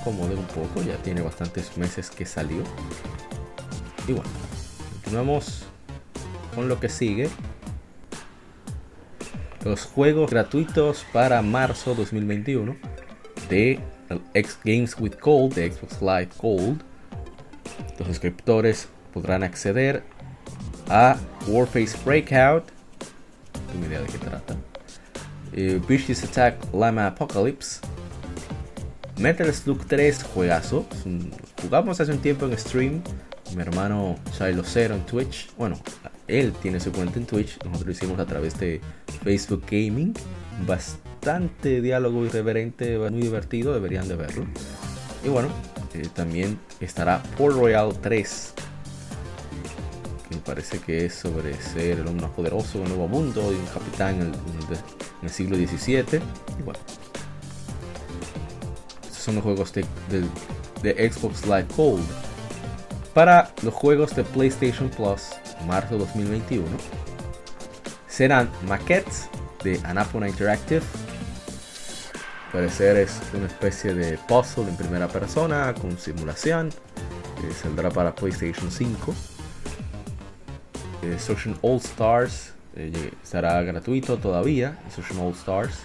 [0.00, 2.62] acomode un poco, ya tiene bastantes meses que salió.
[4.06, 4.30] Y bueno,
[4.92, 5.64] continuamos
[6.54, 7.28] con lo que sigue.
[9.64, 12.76] Los juegos gratuitos para marzo 2021
[13.48, 13.80] de
[14.34, 16.82] X Games with Gold, de Xbox Live Gold.
[17.98, 20.02] Los suscriptores podrán acceder
[20.88, 21.16] a
[21.46, 22.64] Warface Breakout.
[23.54, 24.56] No tengo idea de qué trata.
[25.52, 25.80] Eh,
[26.24, 27.80] Attack Lama Apocalypse.
[29.18, 30.86] Metal Slug 3, juegazo.
[31.62, 33.02] Jugamos hace un tiempo en stream.
[33.54, 35.50] Mi hermano Shiloh Zero en Twitch.
[35.56, 35.78] Bueno,
[36.26, 37.56] él tiene su cuenta en Twitch.
[37.58, 38.80] Nosotros lo hicimos a través de
[39.22, 40.14] Facebook Gaming.
[40.66, 43.72] Bastante diálogo irreverente, muy divertido.
[43.72, 44.46] Deberían de verlo.
[45.24, 45.48] Y bueno,
[45.94, 48.54] eh, también estará Port Royal 3.
[50.28, 53.54] Que me parece que es sobre ser el hombre más poderoso del nuevo mundo y
[53.54, 54.32] un capitán en
[55.22, 56.20] el, siglo XVII.
[56.58, 56.80] Y bueno,
[59.10, 59.84] son los juegos de,
[60.82, 62.04] de, Xbox Live Gold.
[63.14, 65.30] Para los juegos de PlayStation Plus,
[65.66, 66.66] marzo 2021,
[68.08, 69.28] serán maquettes
[69.62, 70.82] de Anapona Interactive.
[72.54, 76.70] Parecer es una especie de puzzle en primera persona con simulación.
[77.40, 79.12] Que saldrá para PlayStation 5.
[81.02, 84.78] Instruction All Stars eh, estará gratuito todavía.
[84.84, 85.80] Instruction All Stars.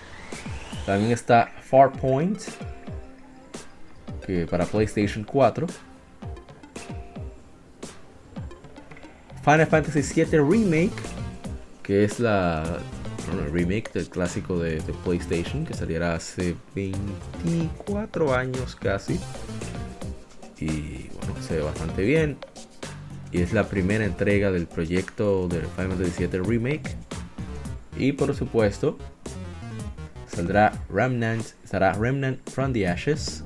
[0.86, 2.40] También está Farpoint,
[4.52, 5.66] para PlayStation 4.
[9.44, 11.02] Final Fantasy VII Remake,
[11.82, 12.78] que es la
[13.52, 19.20] remake del clásico de, PlayStation, que saliera hace 24 años casi.
[20.60, 22.38] Y bueno, se ve bastante bien.
[23.32, 26.96] Y es la primera entrega del proyecto del Final Fantasy VII Remake.
[27.98, 28.98] Y por supuesto,
[30.28, 33.44] saldrá Remnant, estará Remnant from the Ashes,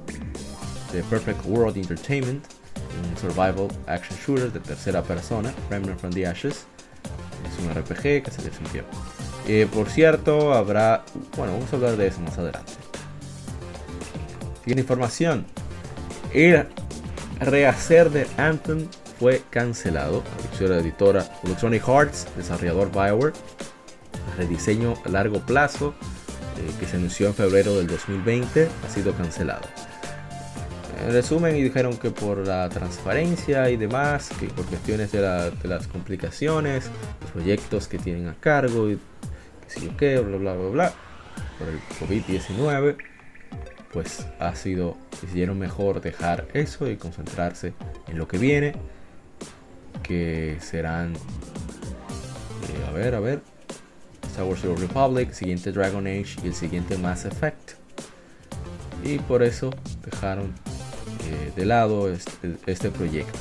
[0.92, 2.46] The Perfect World Entertainment,
[3.04, 6.66] un survival action shooter de tercera persona, Remnant from the Ashes.
[7.46, 8.98] Es un RPG que se un tiempo.
[9.48, 11.04] Eh, por cierto, habrá.
[11.38, 12.74] Bueno, vamos a hablar de eso más adelante.
[14.64, 15.46] Tiene información.
[16.34, 16.68] El
[17.40, 18.88] rehacer de Anthem
[19.20, 20.24] fue cancelado.
[20.60, 23.34] La editora Electronic Arts, desarrollador Bioware.
[24.38, 25.94] rediseño a largo plazo
[26.58, 29.68] eh, que se anunció en febrero del 2020 ha sido cancelado.
[31.04, 35.22] En resumen, y dijeron que por la transparencia y demás, que por cuestiones de,
[35.64, 36.90] las complicaciones,
[37.22, 38.98] los proyectos que tienen a cargo y
[39.74, 40.94] que sé yo qué, bla bla bla bla,
[41.58, 42.98] por el COVID-19,
[43.92, 47.74] pues ha sido, decidieron mejor dejar eso y concentrarse
[48.08, 48.74] en lo que viene,
[50.02, 53.42] que serán, eh, a ver, a ver,
[54.28, 57.74] Star Wars The Republic, siguiente Dragon Age y el siguiente Mass Effect.
[59.04, 59.70] Y por eso
[60.04, 60.54] dejaron
[61.56, 63.40] de lado este, este proyecto.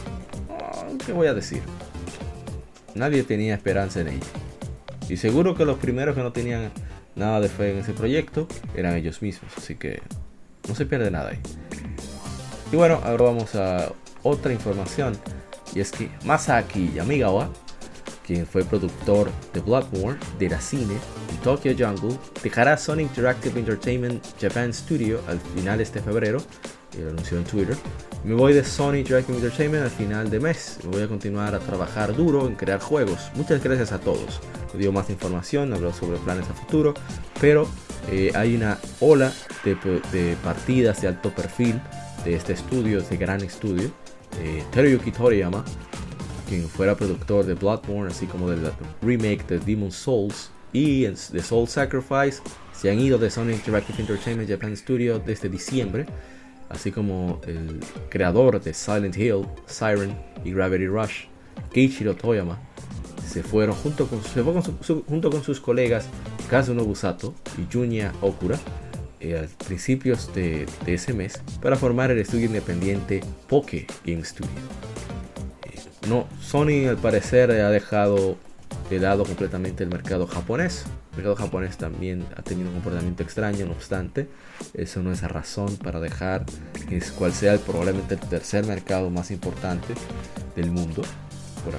[0.51, 1.63] Ah, ¿Qué voy a decir?
[2.95, 4.52] Nadie tenía esperanza en ello.
[5.09, 6.71] Y seguro que los primeros que no tenían
[7.15, 8.47] nada de fe en ese proyecto
[8.77, 9.53] eran ellos mismos.
[9.57, 10.03] Así que
[10.69, 11.39] no se pierde nada ahí.
[12.73, 13.93] Y bueno, ahora vamos a
[14.23, 15.17] otra información.
[15.75, 17.51] Y es que Masaki Yamigawa,
[18.27, 20.95] quien fue productor de Bloodborne, de la cine
[21.33, 26.41] y Tokyo Jungle, dejará Sony Interactive Entertainment Japan Studio al final de este febrero
[26.97, 27.77] y lo anunció en Twitter.
[28.25, 30.79] Me voy de Sony Interactive Entertainment al final de mes.
[30.85, 33.33] Voy a continuar a trabajar duro en crear juegos.
[33.35, 34.41] Muchas gracias a todos.
[34.73, 36.95] No dio más información, habló sobre planes a futuro,
[37.41, 37.67] pero
[38.13, 39.33] eh, hay una ola
[39.65, 41.81] de, partidas de alto perfil
[42.25, 43.91] de este estudio, de este gran estudio.
[44.41, 45.65] Eh, Teruyuki Toriyama,
[46.49, 48.71] quien fuera productor de Bloodborne, así como del
[49.03, 52.41] remake de Demon's Souls y de Soul Sacrifice,
[52.73, 56.07] se han ido de Sony Interactive Entertainment Japan Studio desde diciembre
[56.73, 61.25] así como el creador de Silent Hill, Siren y Gravity Rush,
[61.73, 62.59] Keiichiro Toyama,
[63.27, 66.07] se fueron junto con, sus colegas
[66.51, 68.59] Kazuno Busato y Junya Okura
[69.21, 74.51] eh, a principios de, ese mes para formar el estudio independiente Poke Game Studio.
[75.65, 78.37] Eh, no, Sony al parecer ha dejado
[78.91, 80.85] de lado completamente el mercado japonés.
[81.13, 84.29] El mercado japonés también ha tenido un comportamiento extraño, no obstante,
[84.73, 86.47] eso no es razón para dejar
[86.91, 89.95] es cual sea probablemente el tercer mercado más importante
[90.57, 91.03] del mundo.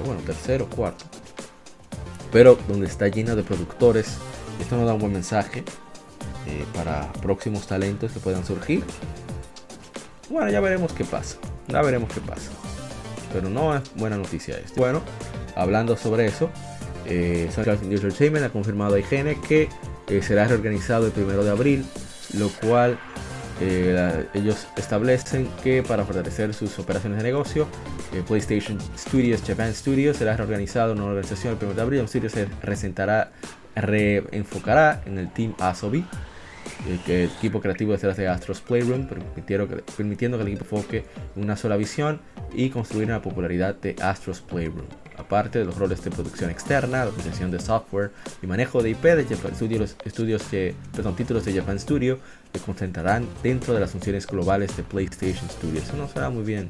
[0.05, 1.05] Bueno, tercero, cuarto.
[2.31, 4.17] Pero donde está llena de productores,
[4.61, 5.63] esto nos da un buen mensaje
[6.47, 8.83] eh, para próximos talentos que puedan surgir.
[10.29, 11.37] Bueno, ya veremos qué pasa.
[11.67, 12.51] Ya veremos qué pasa.
[13.33, 14.79] Pero no es buena noticia esto.
[14.79, 15.01] Bueno,
[15.55, 16.49] hablando sobre eso,
[17.05, 19.69] eh, Entertainment ha confirmado a IGN que
[20.07, 21.85] eh, será reorganizado el primero de abril,
[22.37, 22.99] lo cual
[23.61, 27.67] eh, ellos establecen que para fortalecer sus operaciones de negocio,
[28.13, 31.99] eh, PlayStation Studios Japan Studios será reorganizado en una organización el 1 de abril.
[32.01, 33.31] El studio se resentará,
[33.75, 36.05] reenfocará en el Team Asobi,
[36.87, 41.05] el, equipo creativo detrás de Astros Playroom, permitiendo que el equipo enfoque
[41.35, 42.19] en una sola visión
[42.53, 44.85] y construir una popularidad de Astros Playroom
[45.17, 48.11] aparte de los roles de producción externa, la organización de software
[48.41, 52.19] y manejo de IP de Japan Studio, los estudios que, perdón, títulos de Japan Studio
[52.53, 55.81] se concentrarán dentro de las funciones globales de PlayStation Studio.
[55.81, 56.69] Eso no será muy bien.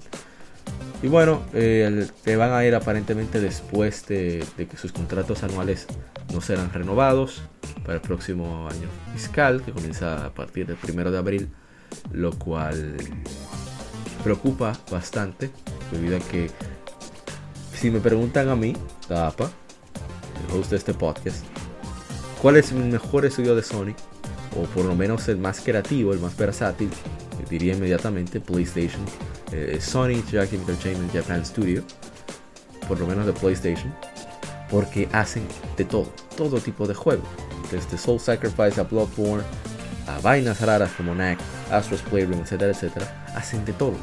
[1.03, 5.85] Y bueno, eh, que van a ir aparentemente después de, que sus contratos anuales
[6.33, 7.41] no serán renovados
[7.81, 11.49] para el próximo año fiscal, que comienza a partir del primero de abril,
[12.13, 12.95] lo cual
[14.23, 15.51] preocupa bastante,
[15.91, 16.49] debido a que
[17.75, 18.73] si me preguntan a mí,
[19.09, 19.51] APA,
[20.47, 21.43] el host de este podcast,
[22.41, 23.93] ¿cuál es el mejor estudio de Sony?
[24.55, 26.89] O por lo menos el más creativo, el más versátil,
[27.49, 29.03] diría inmediatamente PlayStation,
[29.53, 31.83] eh, Sony Jack Entertainment Japan Studio,
[32.87, 33.93] por lo menos de PlayStation,
[34.69, 35.43] porque hacen
[35.77, 37.27] de todo, todo tipo de juegos,
[37.71, 39.43] desde Soul Sacrifice a Bloodborne,
[40.07, 41.39] a vainas raras como Knack,
[41.71, 43.95] Astro's Playroom, etcétera, etcétera, hacen de todo.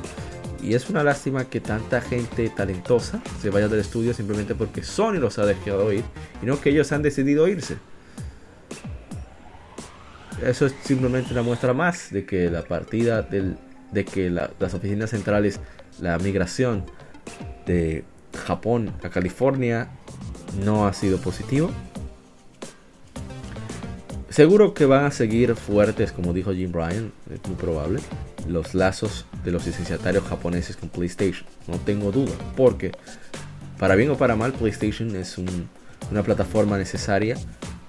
[0.62, 5.14] Y es una lástima que tanta gente talentosa se vaya del estudio simplemente porque Sony
[5.14, 6.04] los ha dejado ir
[6.42, 7.76] y no que ellos han decidido irse.
[10.42, 13.58] Eso es simplemente una muestra más de que la partida del,
[13.92, 15.60] de que las oficinas centrales,
[16.00, 16.84] la migración
[17.66, 18.04] de
[18.46, 19.88] Japón a California
[20.64, 21.70] no ha sido positivo.
[24.28, 28.00] Seguro que van a seguir fuertes, como dijo Jim Bryan, es muy probable
[28.46, 31.46] los lazos de los licenciatarios japoneses con PlayStation.
[31.66, 32.92] No tengo duda, porque
[33.78, 37.36] para bien o para mal, PlayStation es una plataforma necesaria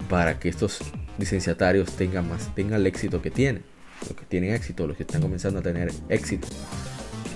[0.10, 0.80] para que estos
[1.18, 3.64] licenciatarios tengan más, tengan el éxito que tienen,
[4.08, 6.48] los que tienen éxito, los que están comenzando a tener éxito,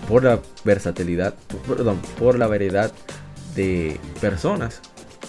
[0.08, 1.34] por la versatilidad,
[1.68, 2.92] perdón, por la variedad
[3.56, 4.82] de personas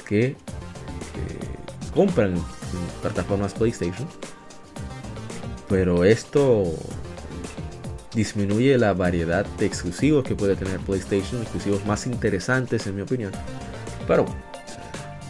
[0.07, 0.37] que eh,
[1.95, 2.35] compran
[3.03, 4.07] plataformas PlayStation.
[5.69, 6.75] Pero esto
[8.15, 13.33] disminuye la variedad de exclusivos que puede tener PlayStation, exclusivos más interesantes en mi opinión.
[14.07, 14.25] Pero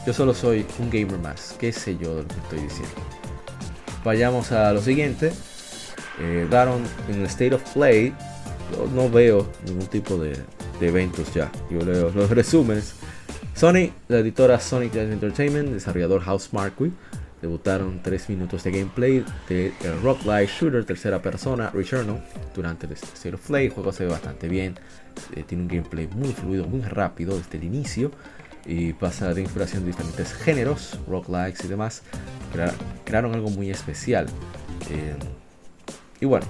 [0.06, 2.94] yo solo soy un gamer más, qué sé yo de lo que estoy diciendo.
[4.04, 5.32] Vayamos a lo siguiente.
[6.20, 8.14] Eh, daron en el State of Play,
[8.94, 10.36] no veo ningún tipo de,
[10.80, 12.94] eventos ya, yo leo los resúmenes.
[13.54, 16.92] Sony, la editora Sonic Entertainment, desarrollador House Marquee,
[17.40, 23.34] Debutaron 3 minutos de gameplay de Rock Light Shooter tercera persona Returnal durante el State
[23.34, 23.66] of Play.
[23.66, 24.74] El juego se ve bastante bien,
[25.34, 28.10] eh, tiene un gameplay muy fluido, muy rápido desde el inicio
[28.64, 32.02] y pasa de inspiración de diferentes géneros, rock likes y demás.
[33.04, 34.26] Crearon algo muy especial.
[34.90, 35.14] Eh,
[36.20, 36.46] y bueno,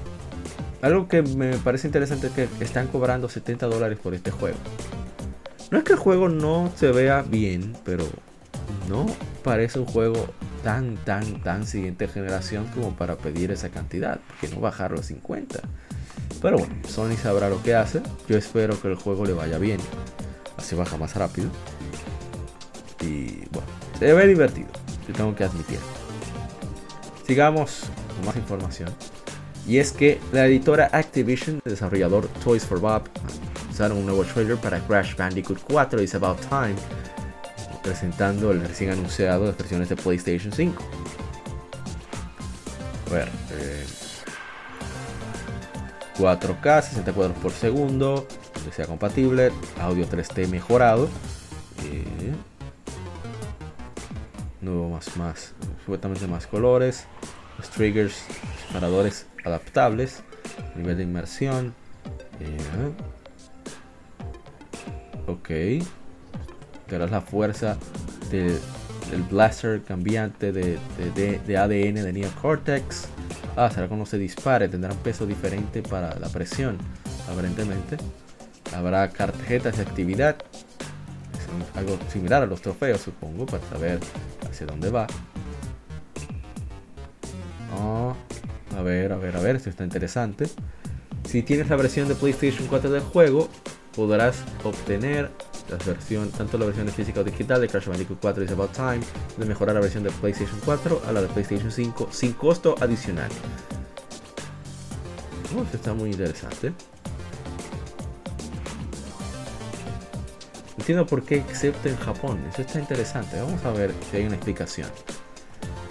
[0.83, 4.59] algo que me parece interesante es que están cobrando 70 dólares por este juego.
[5.71, 8.05] No es que el juego no se vea bien, pero
[8.89, 9.07] no
[9.43, 10.27] parece un juego
[10.62, 15.61] tan, tan, tan siguiente generación como para pedir esa cantidad, que no bajarlo a 50.
[16.41, 18.03] Pero bueno, Sony sabrá lo que hace.
[18.29, 19.81] Yo espero que el juego le vaya bien.
[20.57, 21.51] Así baja más rápido.
[23.01, 24.69] Y bueno, se ve divertido.
[25.09, 25.79] Yo tengo que admitir.
[27.27, 27.85] Sigamos
[28.17, 28.89] con más información.
[29.67, 33.03] Y es que la editora Activision, el desarrollador Toys for Bob,
[33.71, 36.77] usaron un nuevo trailer para Crash Bandicoot 4 It's About Time
[37.83, 40.83] presentando el recién anunciado las versiones de PlayStation 5.
[43.07, 43.29] A ver,
[46.19, 48.27] 4K, 60 cuadros por segundo,
[48.64, 51.09] que sea compatible, audio 3D mejorado.
[54.61, 55.53] Nuevo más, más,
[55.85, 57.05] supuestamente más colores,
[57.59, 58.25] los triggers,
[58.64, 60.23] disparadores adaptables,
[60.75, 61.75] nivel de inmersión.
[62.41, 62.93] Eh,
[65.27, 65.51] ok
[66.91, 67.77] verás la fuerza
[68.31, 70.79] del blaster cambiante de,
[71.57, 73.09] ADN de Neocortex.
[73.57, 76.77] Ah, será cuando se dispare, tendrá un peso diferente para la presión,
[77.31, 77.97] aparentemente.
[78.75, 80.37] Habrá tarjetas de actividad.
[81.75, 84.01] algo similar a los trofeos, supongo, para saber
[84.49, 85.07] hacia dónde va.
[88.87, 90.47] Ver, a ver, a ver, esto está interesante.
[91.28, 93.49] Si tienes la versión de PlayStation 4 del juego,
[93.95, 95.30] podrás obtener
[95.68, 98.72] la versión, tanto la versión de física o digital de Crash Bandicoot 4 is About
[98.72, 99.01] Time,
[99.37, 103.30] de mejorar la versión de PlayStation 4 a la de PlayStation 5 sin costo adicional.
[105.57, 106.72] Oh, esto está muy interesante.
[110.78, 112.39] Entiendo por qué excepto en Japón.
[112.53, 113.41] Eso está interesante.
[113.41, 114.89] Vamos a ver si hay una explicación.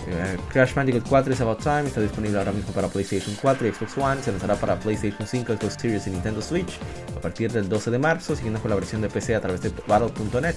[0.08, 3.72] Eh, Crash Bandicoot 4 is About Time está disponible ahora mismo para PlayStation 4 y
[3.72, 4.22] Xbox One.
[4.22, 6.78] Se lanzará para PlayStation 5, Xbox Series y Nintendo Switch
[7.16, 9.72] a partir del 12 de marzo, siguiendo con la versión de PC a través de
[9.88, 10.56] Battle.net.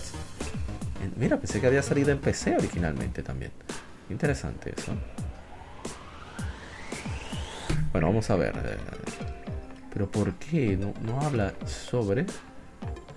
[1.17, 3.51] Mira, pensé que había salido en PC originalmente también.
[4.11, 4.93] Interesante eso.
[7.93, 8.55] Bueno, vamos a ver.
[8.57, 8.77] Eh,
[9.93, 12.27] pero ¿por qué no, no habla sobre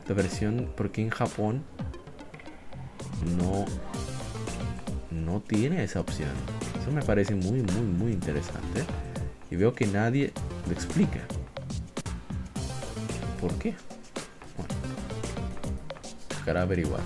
[0.08, 0.72] la versión?
[0.76, 1.64] ¿Por qué en Japón
[3.38, 3.66] no
[5.26, 6.30] no tiene esa opción.
[6.82, 8.84] Eso me parece muy, muy, muy interesante.
[9.49, 10.32] Y veo que nadie
[10.67, 11.19] lo explica.
[13.39, 13.74] ¿Por qué?
[14.57, 14.74] Bueno,
[16.38, 17.01] tocará averiguar.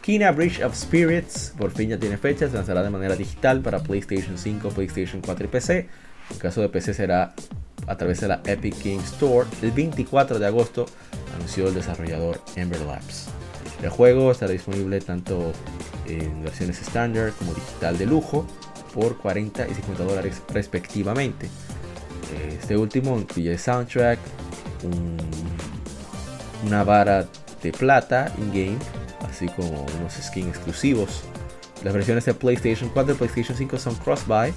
[0.00, 3.80] Kina Bridge of Spirits por fin ya tiene fecha, se lanzará de manera digital para
[3.80, 5.88] PlayStation 5, PlayStation 4 y PC.
[6.30, 7.34] En caso de PC será
[7.88, 9.48] a través de la Epic Games Store.
[9.62, 10.86] El 24 de agosto
[11.34, 13.28] anunció el desarrollador Ember Labs.
[13.82, 15.52] El juego estará disponible tanto
[16.08, 18.46] en versiones estándar como digital de lujo
[18.94, 21.48] por 40 y 50 dólares respectivamente.
[22.48, 24.18] Este último incluye soundtrack,
[26.66, 27.26] una vara
[27.62, 28.78] de plata in-game,
[29.28, 31.22] así como unos skins exclusivos.
[31.84, 34.52] Las versiones de PlayStation 4 y PlayStation 5 son cross-buy.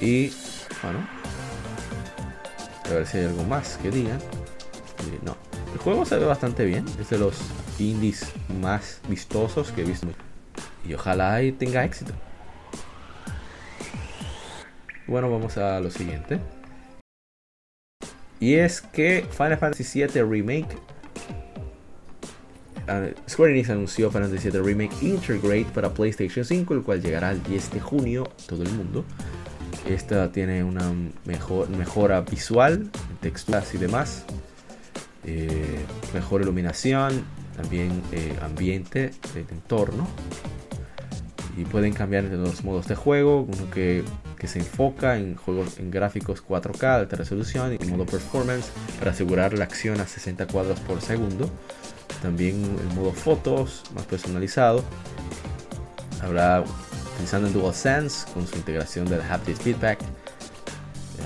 [0.00, 0.32] Y
[0.82, 1.06] bueno,
[2.84, 4.18] a ver si hay algo más que digan.
[4.18, 5.36] Eh, no,
[5.72, 7.36] el juego se ve bastante bien, es de los
[7.78, 8.26] indies
[8.60, 10.08] más vistosos que he visto.
[10.86, 12.12] Y ojalá y tenga éxito.
[15.06, 16.40] Bueno, vamos a lo siguiente.
[18.40, 20.76] Y es que Final Fantasy VII Remake.
[22.88, 27.30] Uh, Square Enix anunció Final Fantasy VII Remake Integrate para PlayStation 5, el cual llegará
[27.30, 29.04] el 10 de junio todo el mundo.
[29.88, 30.92] Esta tiene una
[31.24, 34.24] mejor, mejora visual, texturas y demás.
[35.24, 35.84] Eh,
[36.14, 37.24] mejor iluminación,
[37.56, 40.06] también eh, ambiente, entorno
[41.56, 44.04] y pueden cambiar entre los modos de juego, uno que,
[44.46, 49.64] se enfoca en juegos en gráficos 4K, alta resolución y modo performance para asegurar la
[49.64, 51.50] acción a 60 cuadros por segundo.
[52.22, 54.84] También el modo fotos más personalizado.
[56.22, 56.62] Habrá
[57.14, 59.98] utilizando el DualSense con su integración del haptic feedback.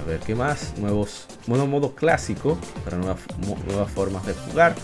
[0.01, 0.73] A ver qué más.
[0.79, 3.19] Nuevos modo modo clásico para nuevas,
[3.67, 4.75] nuevas formas de jugar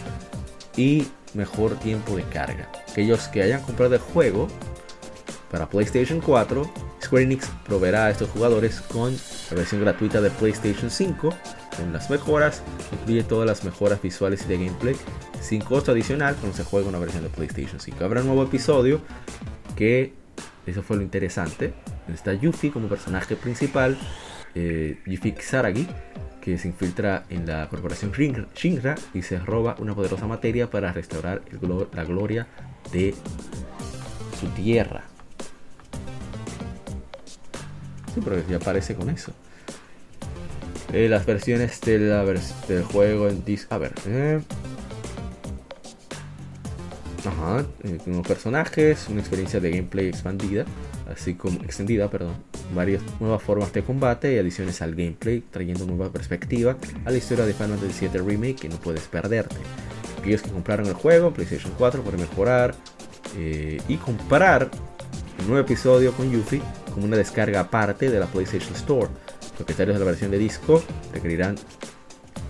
[0.76, 2.70] y mejor tiempo de carga.
[2.90, 4.48] Aquellos que hayan comprado el juego
[5.50, 6.70] para PlayStation 4,
[7.02, 9.16] Square Enix proveerá a estos jugadores con
[9.50, 11.34] la versión gratuita de PlayStation 5,
[11.76, 14.96] con las mejoras, incluye todas las mejoras visuales y de gameplay,
[15.40, 18.04] sin costo adicional cuando se juega una versión de PlayStation 5.
[18.04, 19.00] Habrá un nuevo episodio
[19.76, 20.12] que,
[20.66, 21.74] eso fue lo interesante,
[22.12, 23.96] está Yuffie como personaje principal,
[24.54, 25.34] eh, Yuffie
[26.40, 31.42] que se infiltra en la corporación Shinra y se roba una poderosa materia para restaurar
[31.92, 32.46] la gloria
[32.92, 33.14] de
[34.38, 35.15] su tierra.
[38.22, 39.32] Pero ya aparece con eso.
[40.92, 43.74] Eh, las versiones del juego en disco.
[43.74, 43.92] A ver.
[44.06, 44.40] Eh.
[47.24, 47.66] Ajá.
[47.84, 50.64] Eh, personajes, una experiencia de gameplay expandida.
[51.12, 52.34] Así como extendida, perdón.
[52.74, 57.46] Varias nuevas formas de combate y adiciones al gameplay, trayendo nueva perspectiva a la historia
[57.46, 59.56] de Final Fantasy VII Remake que no puedes perderte.
[60.18, 62.74] Aquellos que compraron el juego, PlayStation 4, pueden mejorar
[63.36, 64.70] eh, y comprar
[65.40, 66.62] un nuevo episodio con Yuffie
[66.96, 69.08] como una descarga aparte de la PlayStation Store.
[69.54, 70.82] Propietarios de la versión de disco
[71.12, 71.56] requerirán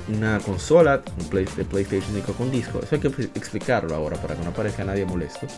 [0.09, 2.79] una consola de PlayStation 5 con disco.
[2.81, 5.49] Eso hay que explicarlo ahora para que no parezca nadie molesto.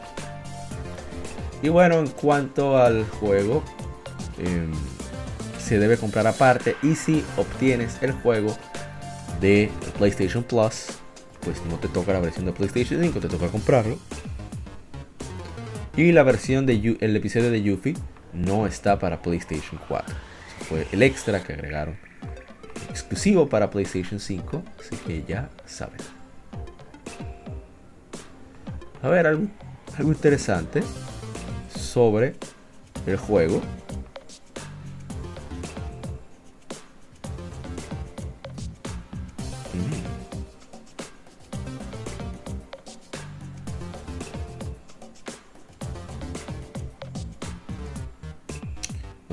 [1.62, 3.62] Y bueno, en cuanto al juego,
[4.39, 4.72] em,
[5.62, 6.74] se debe comprar aparte.
[6.82, 8.57] Y si obtienes el juego
[9.39, 10.86] de PlayStation Plus,
[11.41, 13.99] pues no te toca la versión de PlayStation 5, te toca comprarlo.
[15.95, 17.95] Y la versión de el episodio de Yuffie
[18.33, 20.14] no está para PlayStation 4.
[20.68, 21.97] fue el extra que agregaron.
[22.91, 24.62] Exclusivo para PlayStation 5.
[24.79, 25.99] Así que ya saben.
[29.03, 29.47] A ver, algo,
[29.97, 30.83] algo interesante
[31.74, 32.35] sobre
[33.07, 33.61] el juego.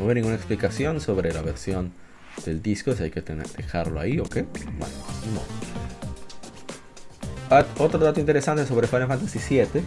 [0.06, 1.92] Veo ninguna explicación sobre la versión
[2.46, 4.46] del disco, si hay que dejarlo ahí o qué.
[7.50, 9.84] Ah, otro dato interesante sobre Final Fantasy VII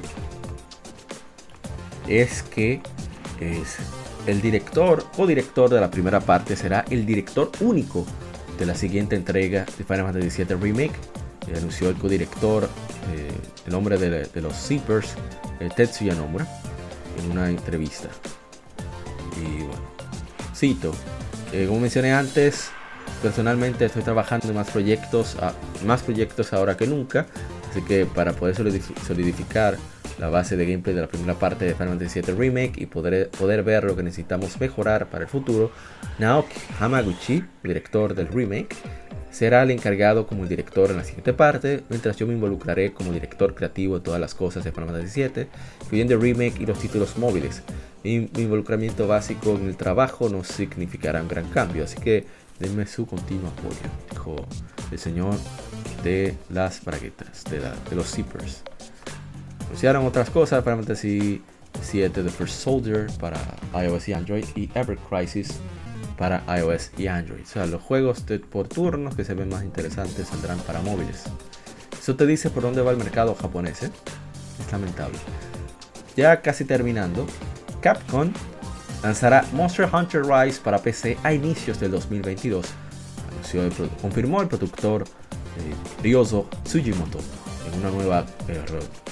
[2.09, 2.81] es que
[3.41, 3.77] es
[4.27, 8.07] el director o director de la primera parte será el director único
[8.59, 10.95] de la siguiente entrega de Final Fantasy VII Remake.
[11.57, 12.65] anunció el codirector,
[13.15, 13.31] eh,
[13.67, 15.15] el nombre de, los Zippers,
[15.61, 16.47] eh, Tetsuya Nomura,
[17.19, 18.09] en una entrevista.
[21.69, 22.71] Como mencioné antes,
[23.23, 25.37] personalmente estoy trabajando en más proyectos,
[25.87, 27.27] más proyectos ahora que nunca,
[27.71, 29.77] así que para poder solidificar
[30.19, 33.31] la base de gameplay de la primera parte de Final Fantasy VII Remake y poder,
[33.31, 35.71] poder ver lo que necesitamos mejorar para el futuro,
[36.19, 38.75] Naoki Hamaguchi, director del remake,
[39.31, 43.13] será el encargado como el director en la siguiente parte, mientras yo me involucraré como
[43.13, 45.47] director creativo de todas las cosas de Final Fantasy VII,
[45.83, 47.63] incluyendo el remake y los títulos móviles.
[48.05, 52.27] Mi, mi, involucramiento básico en el trabajo no significará un gran cambio, así que
[52.59, 53.77] denme su continuo apoyo,
[54.11, 54.37] dijo
[54.91, 55.35] el señor
[56.03, 58.63] de las braguetas, de, de los zippers.
[59.67, 61.43] Anunciaron otras cosas, Final Fantasy
[61.83, 63.39] 7 The First Soldier para
[63.75, 65.61] iOS y Android y Ever Crisis
[66.19, 67.43] para iOS y Android.
[67.43, 71.25] O sea, los juegos de, por turnos que se ven más interesantes saldrán para móviles.
[71.99, 73.85] Eso te dice por dónde va el mercado japonés.
[73.85, 73.91] ¿eh?
[74.61, 75.19] Es lamentable.
[76.17, 77.27] Ya casi terminando,
[77.81, 78.33] Capcom
[79.03, 82.67] lanzará Monster Hunter Rise para PC a inicios del 2022.
[84.03, 87.21] confirmó el productor eh, Ryozo Tsujimoto
[87.73, 88.61] en una nueva eh,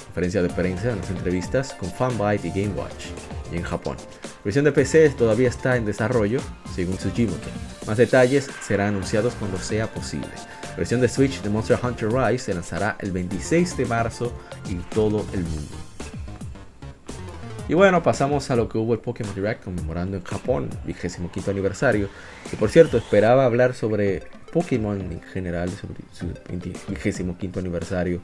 [0.05, 3.97] conferencia de prensa en las entrevistas con Fanbyte y Game Watch y en Japón.
[4.23, 6.39] La versión de PC todavía está en desarrollo,
[6.73, 7.47] según Tsujimoto.
[7.85, 10.29] Más detalles serán anunciados cuando sea posible.
[10.69, 14.33] La versión de Switch de Monster Hunter Rise se lanzará el 26 de marzo
[14.69, 15.75] en todo el mundo.
[17.69, 22.07] Y bueno, pasamos a lo que hubo el Pokémon Direct conmemorando en Japón, 25 aniversario.
[22.49, 24.23] Que por cierto, esperaba hablar sobre
[24.53, 28.21] Pokémon en general, sobre su 25 aniversario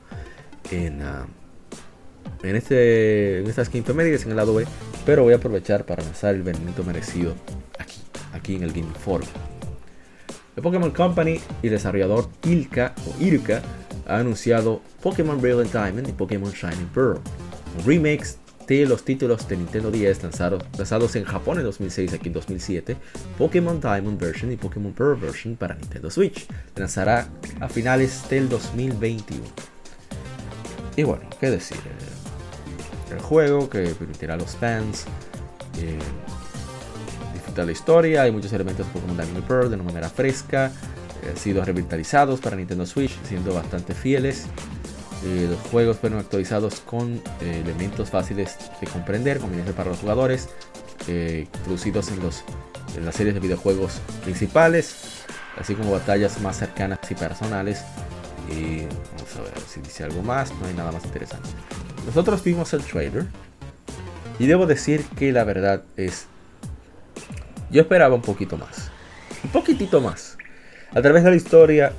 [0.71, 1.25] en, uh,
[2.43, 4.65] en, este, en estas quinfemérides en el lado B,
[5.05, 7.33] pero voy a aprovechar para lanzar el benito merecido
[7.79, 8.01] aquí,
[8.33, 9.27] aquí en el Game Forum.
[10.55, 13.61] The Pokémon Company y el desarrollador Ilka o Irka
[14.07, 17.19] ha anunciado Pokémon Brilliant Diamond y Pokémon Shining Pearl,
[17.85, 22.33] remakes de los títulos de Nintendo 10 lanzados, lanzados en Japón en 2006 aquí en
[22.33, 22.97] 2007,
[23.37, 26.47] Pokémon Diamond Version y Pokémon Pearl Version para Nintendo Switch.
[26.75, 27.27] Lanzará
[27.59, 29.43] a finales del 2021.
[30.95, 31.77] Y bueno, qué decir,
[33.11, 35.05] el juego que permitirá a los fans
[35.79, 35.97] eh,
[37.33, 38.23] disfrutar la historia.
[38.23, 40.71] Hay muchos elementos de Pokémon Diamond Pearl de una manera fresca.
[41.23, 44.45] Eh, han sido revitalizados para Nintendo Switch, siendo bastante fieles.
[45.25, 50.49] Eh, los juegos fueron actualizados con elementos fáciles de comprender, convenientes para los jugadores,
[51.63, 52.43] producidos en, los,
[52.97, 55.23] en las series de videojuegos principales,
[55.57, 57.83] así como batallas más cercanas y personales.
[58.49, 58.81] Y
[59.15, 61.49] vamos a ver si dice algo más, no hay nada más interesante.
[62.05, 63.25] Nosotros vimos el trailer
[64.39, 66.27] y debo decir que la verdad es...
[67.71, 68.91] Yo esperaba un poquito más.
[69.43, 70.37] Un poquitito más.
[70.93, 71.93] A través de la historia,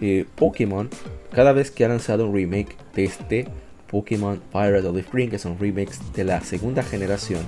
[0.00, 0.90] eh, Pokémon,
[1.32, 3.48] cada vez que ha lanzado un remake de este
[3.88, 7.42] Pokémon Fire of the Spring, que son remakes de la segunda generación,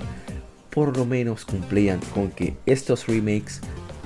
[0.69, 3.61] por lo menos cumplían con que estos remakes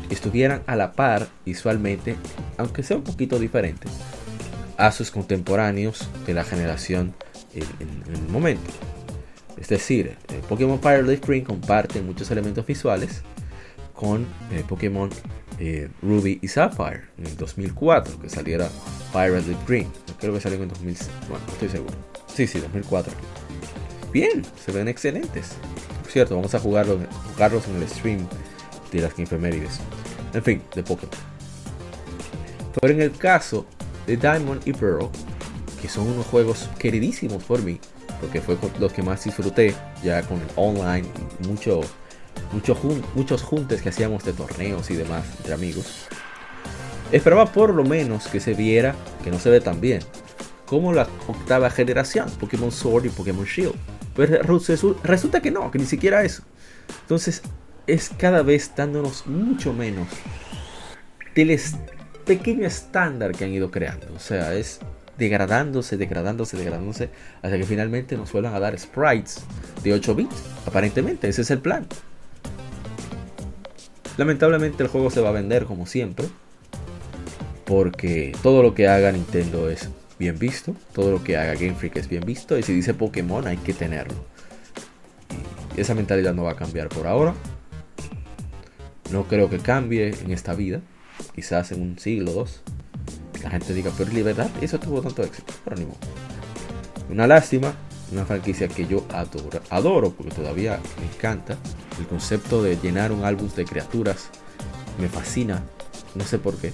[0.10, 2.16] estuvieran a la par visualmente,
[2.58, 3.88] aunque sea un poquito diferente,
[4.78, 7.14] a sus contemporáneos de la generación
[7.54, 8.72] en, el momento.
[9.58, 13.22] Es decir, eh, Pokémon Leaf Green comparte muchos elementos visuales
[13.94, 15.10] con eh, Pokémon
[15.60, 18.68] eh, Ruby y Sapphire en el 2004, que saliera
[19.12, 19.88] Fire Leaf Green.
[20.20, 20.98] Creo que salió en 2000,
[21.30, 21.94] bueno, no estoy seguro.
[22.34, 23.14] Sí, sí, 2004.
[24.12, 25.54] Bien, se ven excelentes.
[26.02, 27.00] Por cierto, vamos a jugarlos,
[27.34, 28.28] jugarlos en el stream
[28.98, 29.80] de las infemérides.
[30.34, 31.16] En fin, de Pokémon.
[32.80, 33.66] Pero en el caso
[34.08, 35.10] de Diamond y Pearl,
[35.82, 37.80] que son unos juegos queridísimos por mí,
[38.20, 41.08] porque fue los que más disfruté ya con el online,
[41.48, 41.82] mucho,
[42.52, 42.78] mucho
[43.16, 46.08] muchos juntes que hacíamos de torneos y demás entre amigos.
[47.12, 50.02] Esperaba por lo menos que se viera, que no se ve tan bien,
[50.66, 53.76] como la octava generación, Pokémon Sword y Pokémon Shield.
[54.16, 54.60] Pero
[55.04, 56.44] resulta que no, que ni siquiera eso.
[57.02, 57.42] Entonces
[57.88, 60.08] es cada vez dándonos mucho menos
[61.36, 61.60] del
[62.26, 64.08] pequeño estándar que han ido creando.
[64.16, 64.80] O sea, es
[65.18, 67.10] degradándose, degradándose, degradándose,
[67.42, 69.44] hasta que finalmente nos vuelvan a dar sprites
[69.84, 70.44] de 8 bits.
[70.66, 71.86] Aparentemente, ese es el plan.
[74.18, 76.28] Lamentablemente el juego se va a vender como siempre,
[77.66, 81.98] porque todo lo que haga Nintendo es bien visto, todo lo que haga Game Freak
[81.98, 84.24] es bien visto, y si dice Pokémon hay que tenerlo.
[85.76, 87.34] Esa mentalidad no va a cambiar por ahora.
[89.14, 90.82] No creo que cambie en esta vida.
[91.36, 92.64] Quizás en un siglo o dos.
[93.44, 95.54] La gente diga, pero libertad, eso tuvo tanto éxito.
[95.64, 95.86] Pero ni.
[97.12, 97.76] Una lástima,
[98.12, 101.56] una franquicia que yo adoro, adoro porque todavía me encanta.
[102.00, 104.30] El concepto de llenar un álbum de criaturas
[105.00, 105.62] me fascina.
[106.16, 106.72] No sé por qué.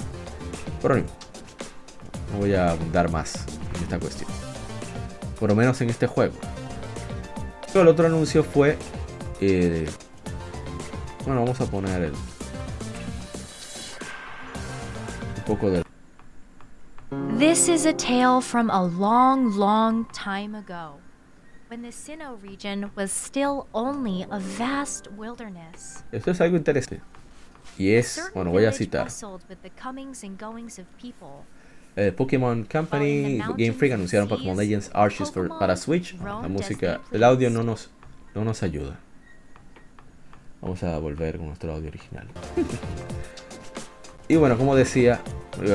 [0.81, 1.03] Pero no,
[2.31, 3.35] no voy a abundar más
[3.75, 4.29] en esta cuestión.
[5.37, 6.35] Por lo menos en este juego.
[7.73, 8.77] El otro anuncio fue.
[9.41, 9.89] Eh,
[11.25, 12.13] bueno, vamos a poner el,
[15.50, 15.84] poco de.
[17.39, 21.00] This is a tale from a long, long time ago,
[21.70, 26.04] when the Sinnoh region was still only a vast wilderness.
[26.12, 27.02] Esto es algo interesante.
[27.78, 29.08] Y es, bueno, voy a citar.
[31.95, 36.14] Eh, Pokémon Company, Game Freak anunciaron Pokémon Legends Arceus for- para Switch.
[36.22, 37.89] La música, el audio no nos,
[38.36, 39.00] no nos ayuda.
[40.62, 42.28] Vamos a volver con nuestro audio original.
[44.30, 45.21] y bueno, como decía,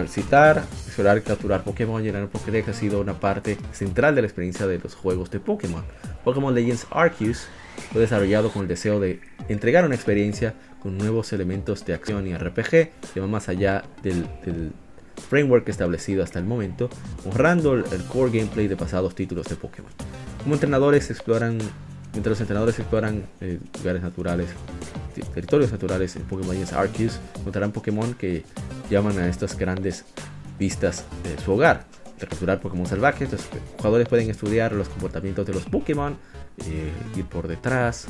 [0.07, 4.69] citar, explorar, capturar Pokémon, llenar el Pokédex ha sido una parte central de la experiencia
[4.69, 5.85] de los juegos de Pokémon.
[6.23, 7.49] Pokémon Legends Arceus
[7.93, 12.37] fue desarrollado con el deseo de entregar una experiencia con nuevos elementos de acción y
[12.37, 12.71] RPG
[13.13, 14.73] que va más allá del, del
[15.29, 16.89] framework establecido hasta el momento,
[17.25, 19.91] honrando el core gameplay de pasados títulos de Pokémon.
[20.45, 21.59] Como entrenadores exploran,
[22.15, 24.49] mientras los entrenadores exploran eh, lugares naturales,
[25.15, 28.45] te- territorios naturales en Pokémon Arceus, encontrarán Pokémon que
[28.91, 30.05] llaman a estas grandes
[30.59, 31.85] vistas de su hogar.
[32.19, 33.43] De capturar Pokémon salvajes, los
[33.77, 36.17] jugadores pueden estudiar los comportamientos de los Pokémon,
[36.65, 38.07] eh, ir por detrás,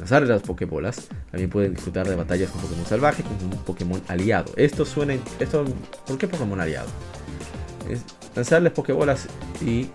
[0.00, 1.06] lanzar las Pokébolas.
[1.30, 4.52] También pueden disfrutar de batallas con Pokémon salvaje con un Pokémon aliado.
[4.56, 5.14] Esto suena.
[5.38, 5.64] Esto,
[6.06, 6.88] ¿Por qué Pokémon aliado?
[7.88, 8.00] Es
[8.34, 9.26] lanzarles Pokébolas
[9.64, 9.86] y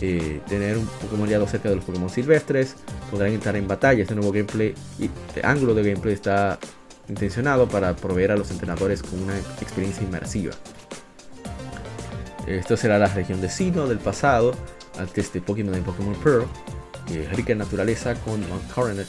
[0.00, 2.76] eh, tener un Pokémon aliado cerca de los Pokémon silvestres.
[3.10, 4.02] Podrán entrar en batalla.
[4.02, 6.58] Este nuevo gameplay y el ángulo de gameplay está
[7.08, 10.52] intencionado para proveer a los entrenadores con una experiencia inmersiva.
[12.46, 14.54] Esto será la región de Sinnoh del pasado,
[14.98, 16.46] antes de Pokémon en Pokémon Pearl,
[17.10, 19.06] eh, rica en naturaleza con Mount Coronet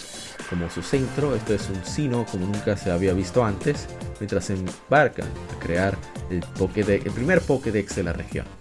[0.49, 1.35] como su centro.
[1.35, 3.87] Esto es un Sinnoh como nunca se había visto antes,
[4.19, 5.97] mientras se embarcan a crear
[6.29, 8.58] el, Pokédex, el primer Pokédex de la región.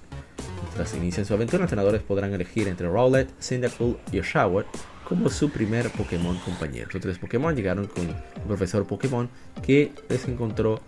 [0.79, 4.65] Mientras inician su aventura, los entrenadores podrán elegir entre Rowlet, Cyndaquil y Oshawott
[5.03, 6.89] como su primer Pokémon compañero.
[6.93, 9.29] Los tres Pokémon llegaron con un profesor Pokémon
[9.61, 10.81] que les encontró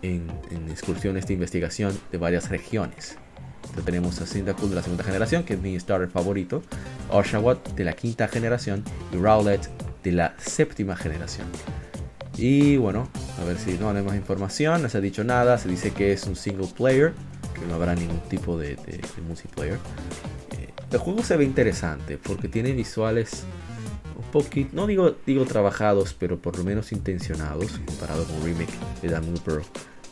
[0.00, 3.18] en, en excursiones de investigación de varias regiones.
[3.56, 6.62] Entonces tenemos a Cyndaquil de la segunda generación, que es mi starter favorito,
[7.10, 9.68] Oshawott de la quinta generación y Rowlet
[10.02, 11.46] de la séptima generación.
[12.38, 13.08] Y bueno,
[13.38, 16.12] a ver si no hay más información, no se ha dicho nada, se dice que
[16.12, 17.12] es un single player,
[17.64, 19.78] no habrá ningún tipo de, de- de multiplayer.
[20.58, 23.44] Eh, el juego se ve interesante porque tiene visuales
[24.16, 29.08] un poquito, no digo, digo trabajados, pero por lo menos intencionados comparado con Remake de
[29.08, 29.62] Diamond Pearl.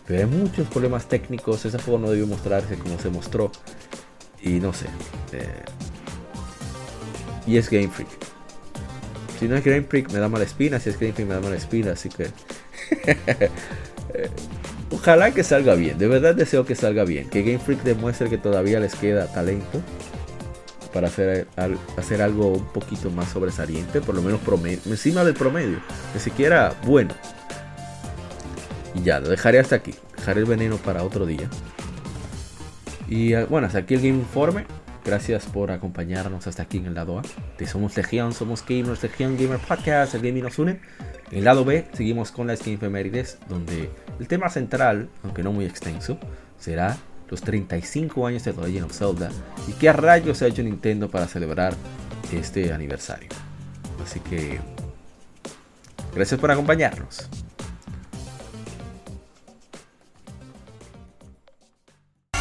[0.06, 3.50] Pero hay muchos problemas técnicos, ese juego no debió mostrarse como se mostró.
[4.42, 4.86] Y no sé.
[5.32, 5.46] eh,
[7.46, 8.08] y es Game Freak.
[9.38, 11.40] Si no es Game Freak me da mala espina, si es Game Freak me da
[11.40, 12.30] mala espina, así que...
[14.94, 18.38] Ojalá que salga bien, de verdad deseo que salga bien, que Game Freak demuestre que
[18.38, 19.80] todavía les queda talento
[20.92, 21.48] para hacer,
[21.96, 25.80] hacer algo un poquito más sobresaliente, por lo menos promedio, encima del promedio,
[26.14, 27.12] ni siquiera bueno.
[28.94, 31.50] Y ya, lo dejaré hasta aquí, dejaré el veneno para otro día.
[33.08, 34.64] Y eh, bueno, hasta aquí el Game Informe.
[35.04, 37.22] Gracias por acompañarnos hasta aquí en el lado A.
[37.58, 40.80] De Somos Legión, Somos Gamers, Legión Gamer Podcast, el gaming nos une.
[41.30, 45.52] En el lado B seguimos con las Game Efemérides, donde el tema central, aunque no
[45.52, 46.18] muy extenso,
[46.58, 46.96] será
[47.28, 49.30] los 35 años de The Legend of Zelda
[49.68, 51.74] y qué rayos ha hecho Nintendo para celebrar
[52.32, 53.28] este aniversario.
[54.02, 54.58] Así que,
[56.14, 57.28] gracias por acompañarnos.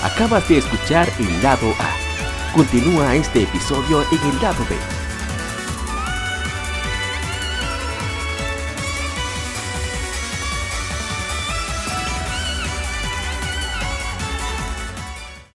[0.01, 2.12] Acabas de escuchar el lado A.
[2.53, 5.02] Continúa este episodio en el lado B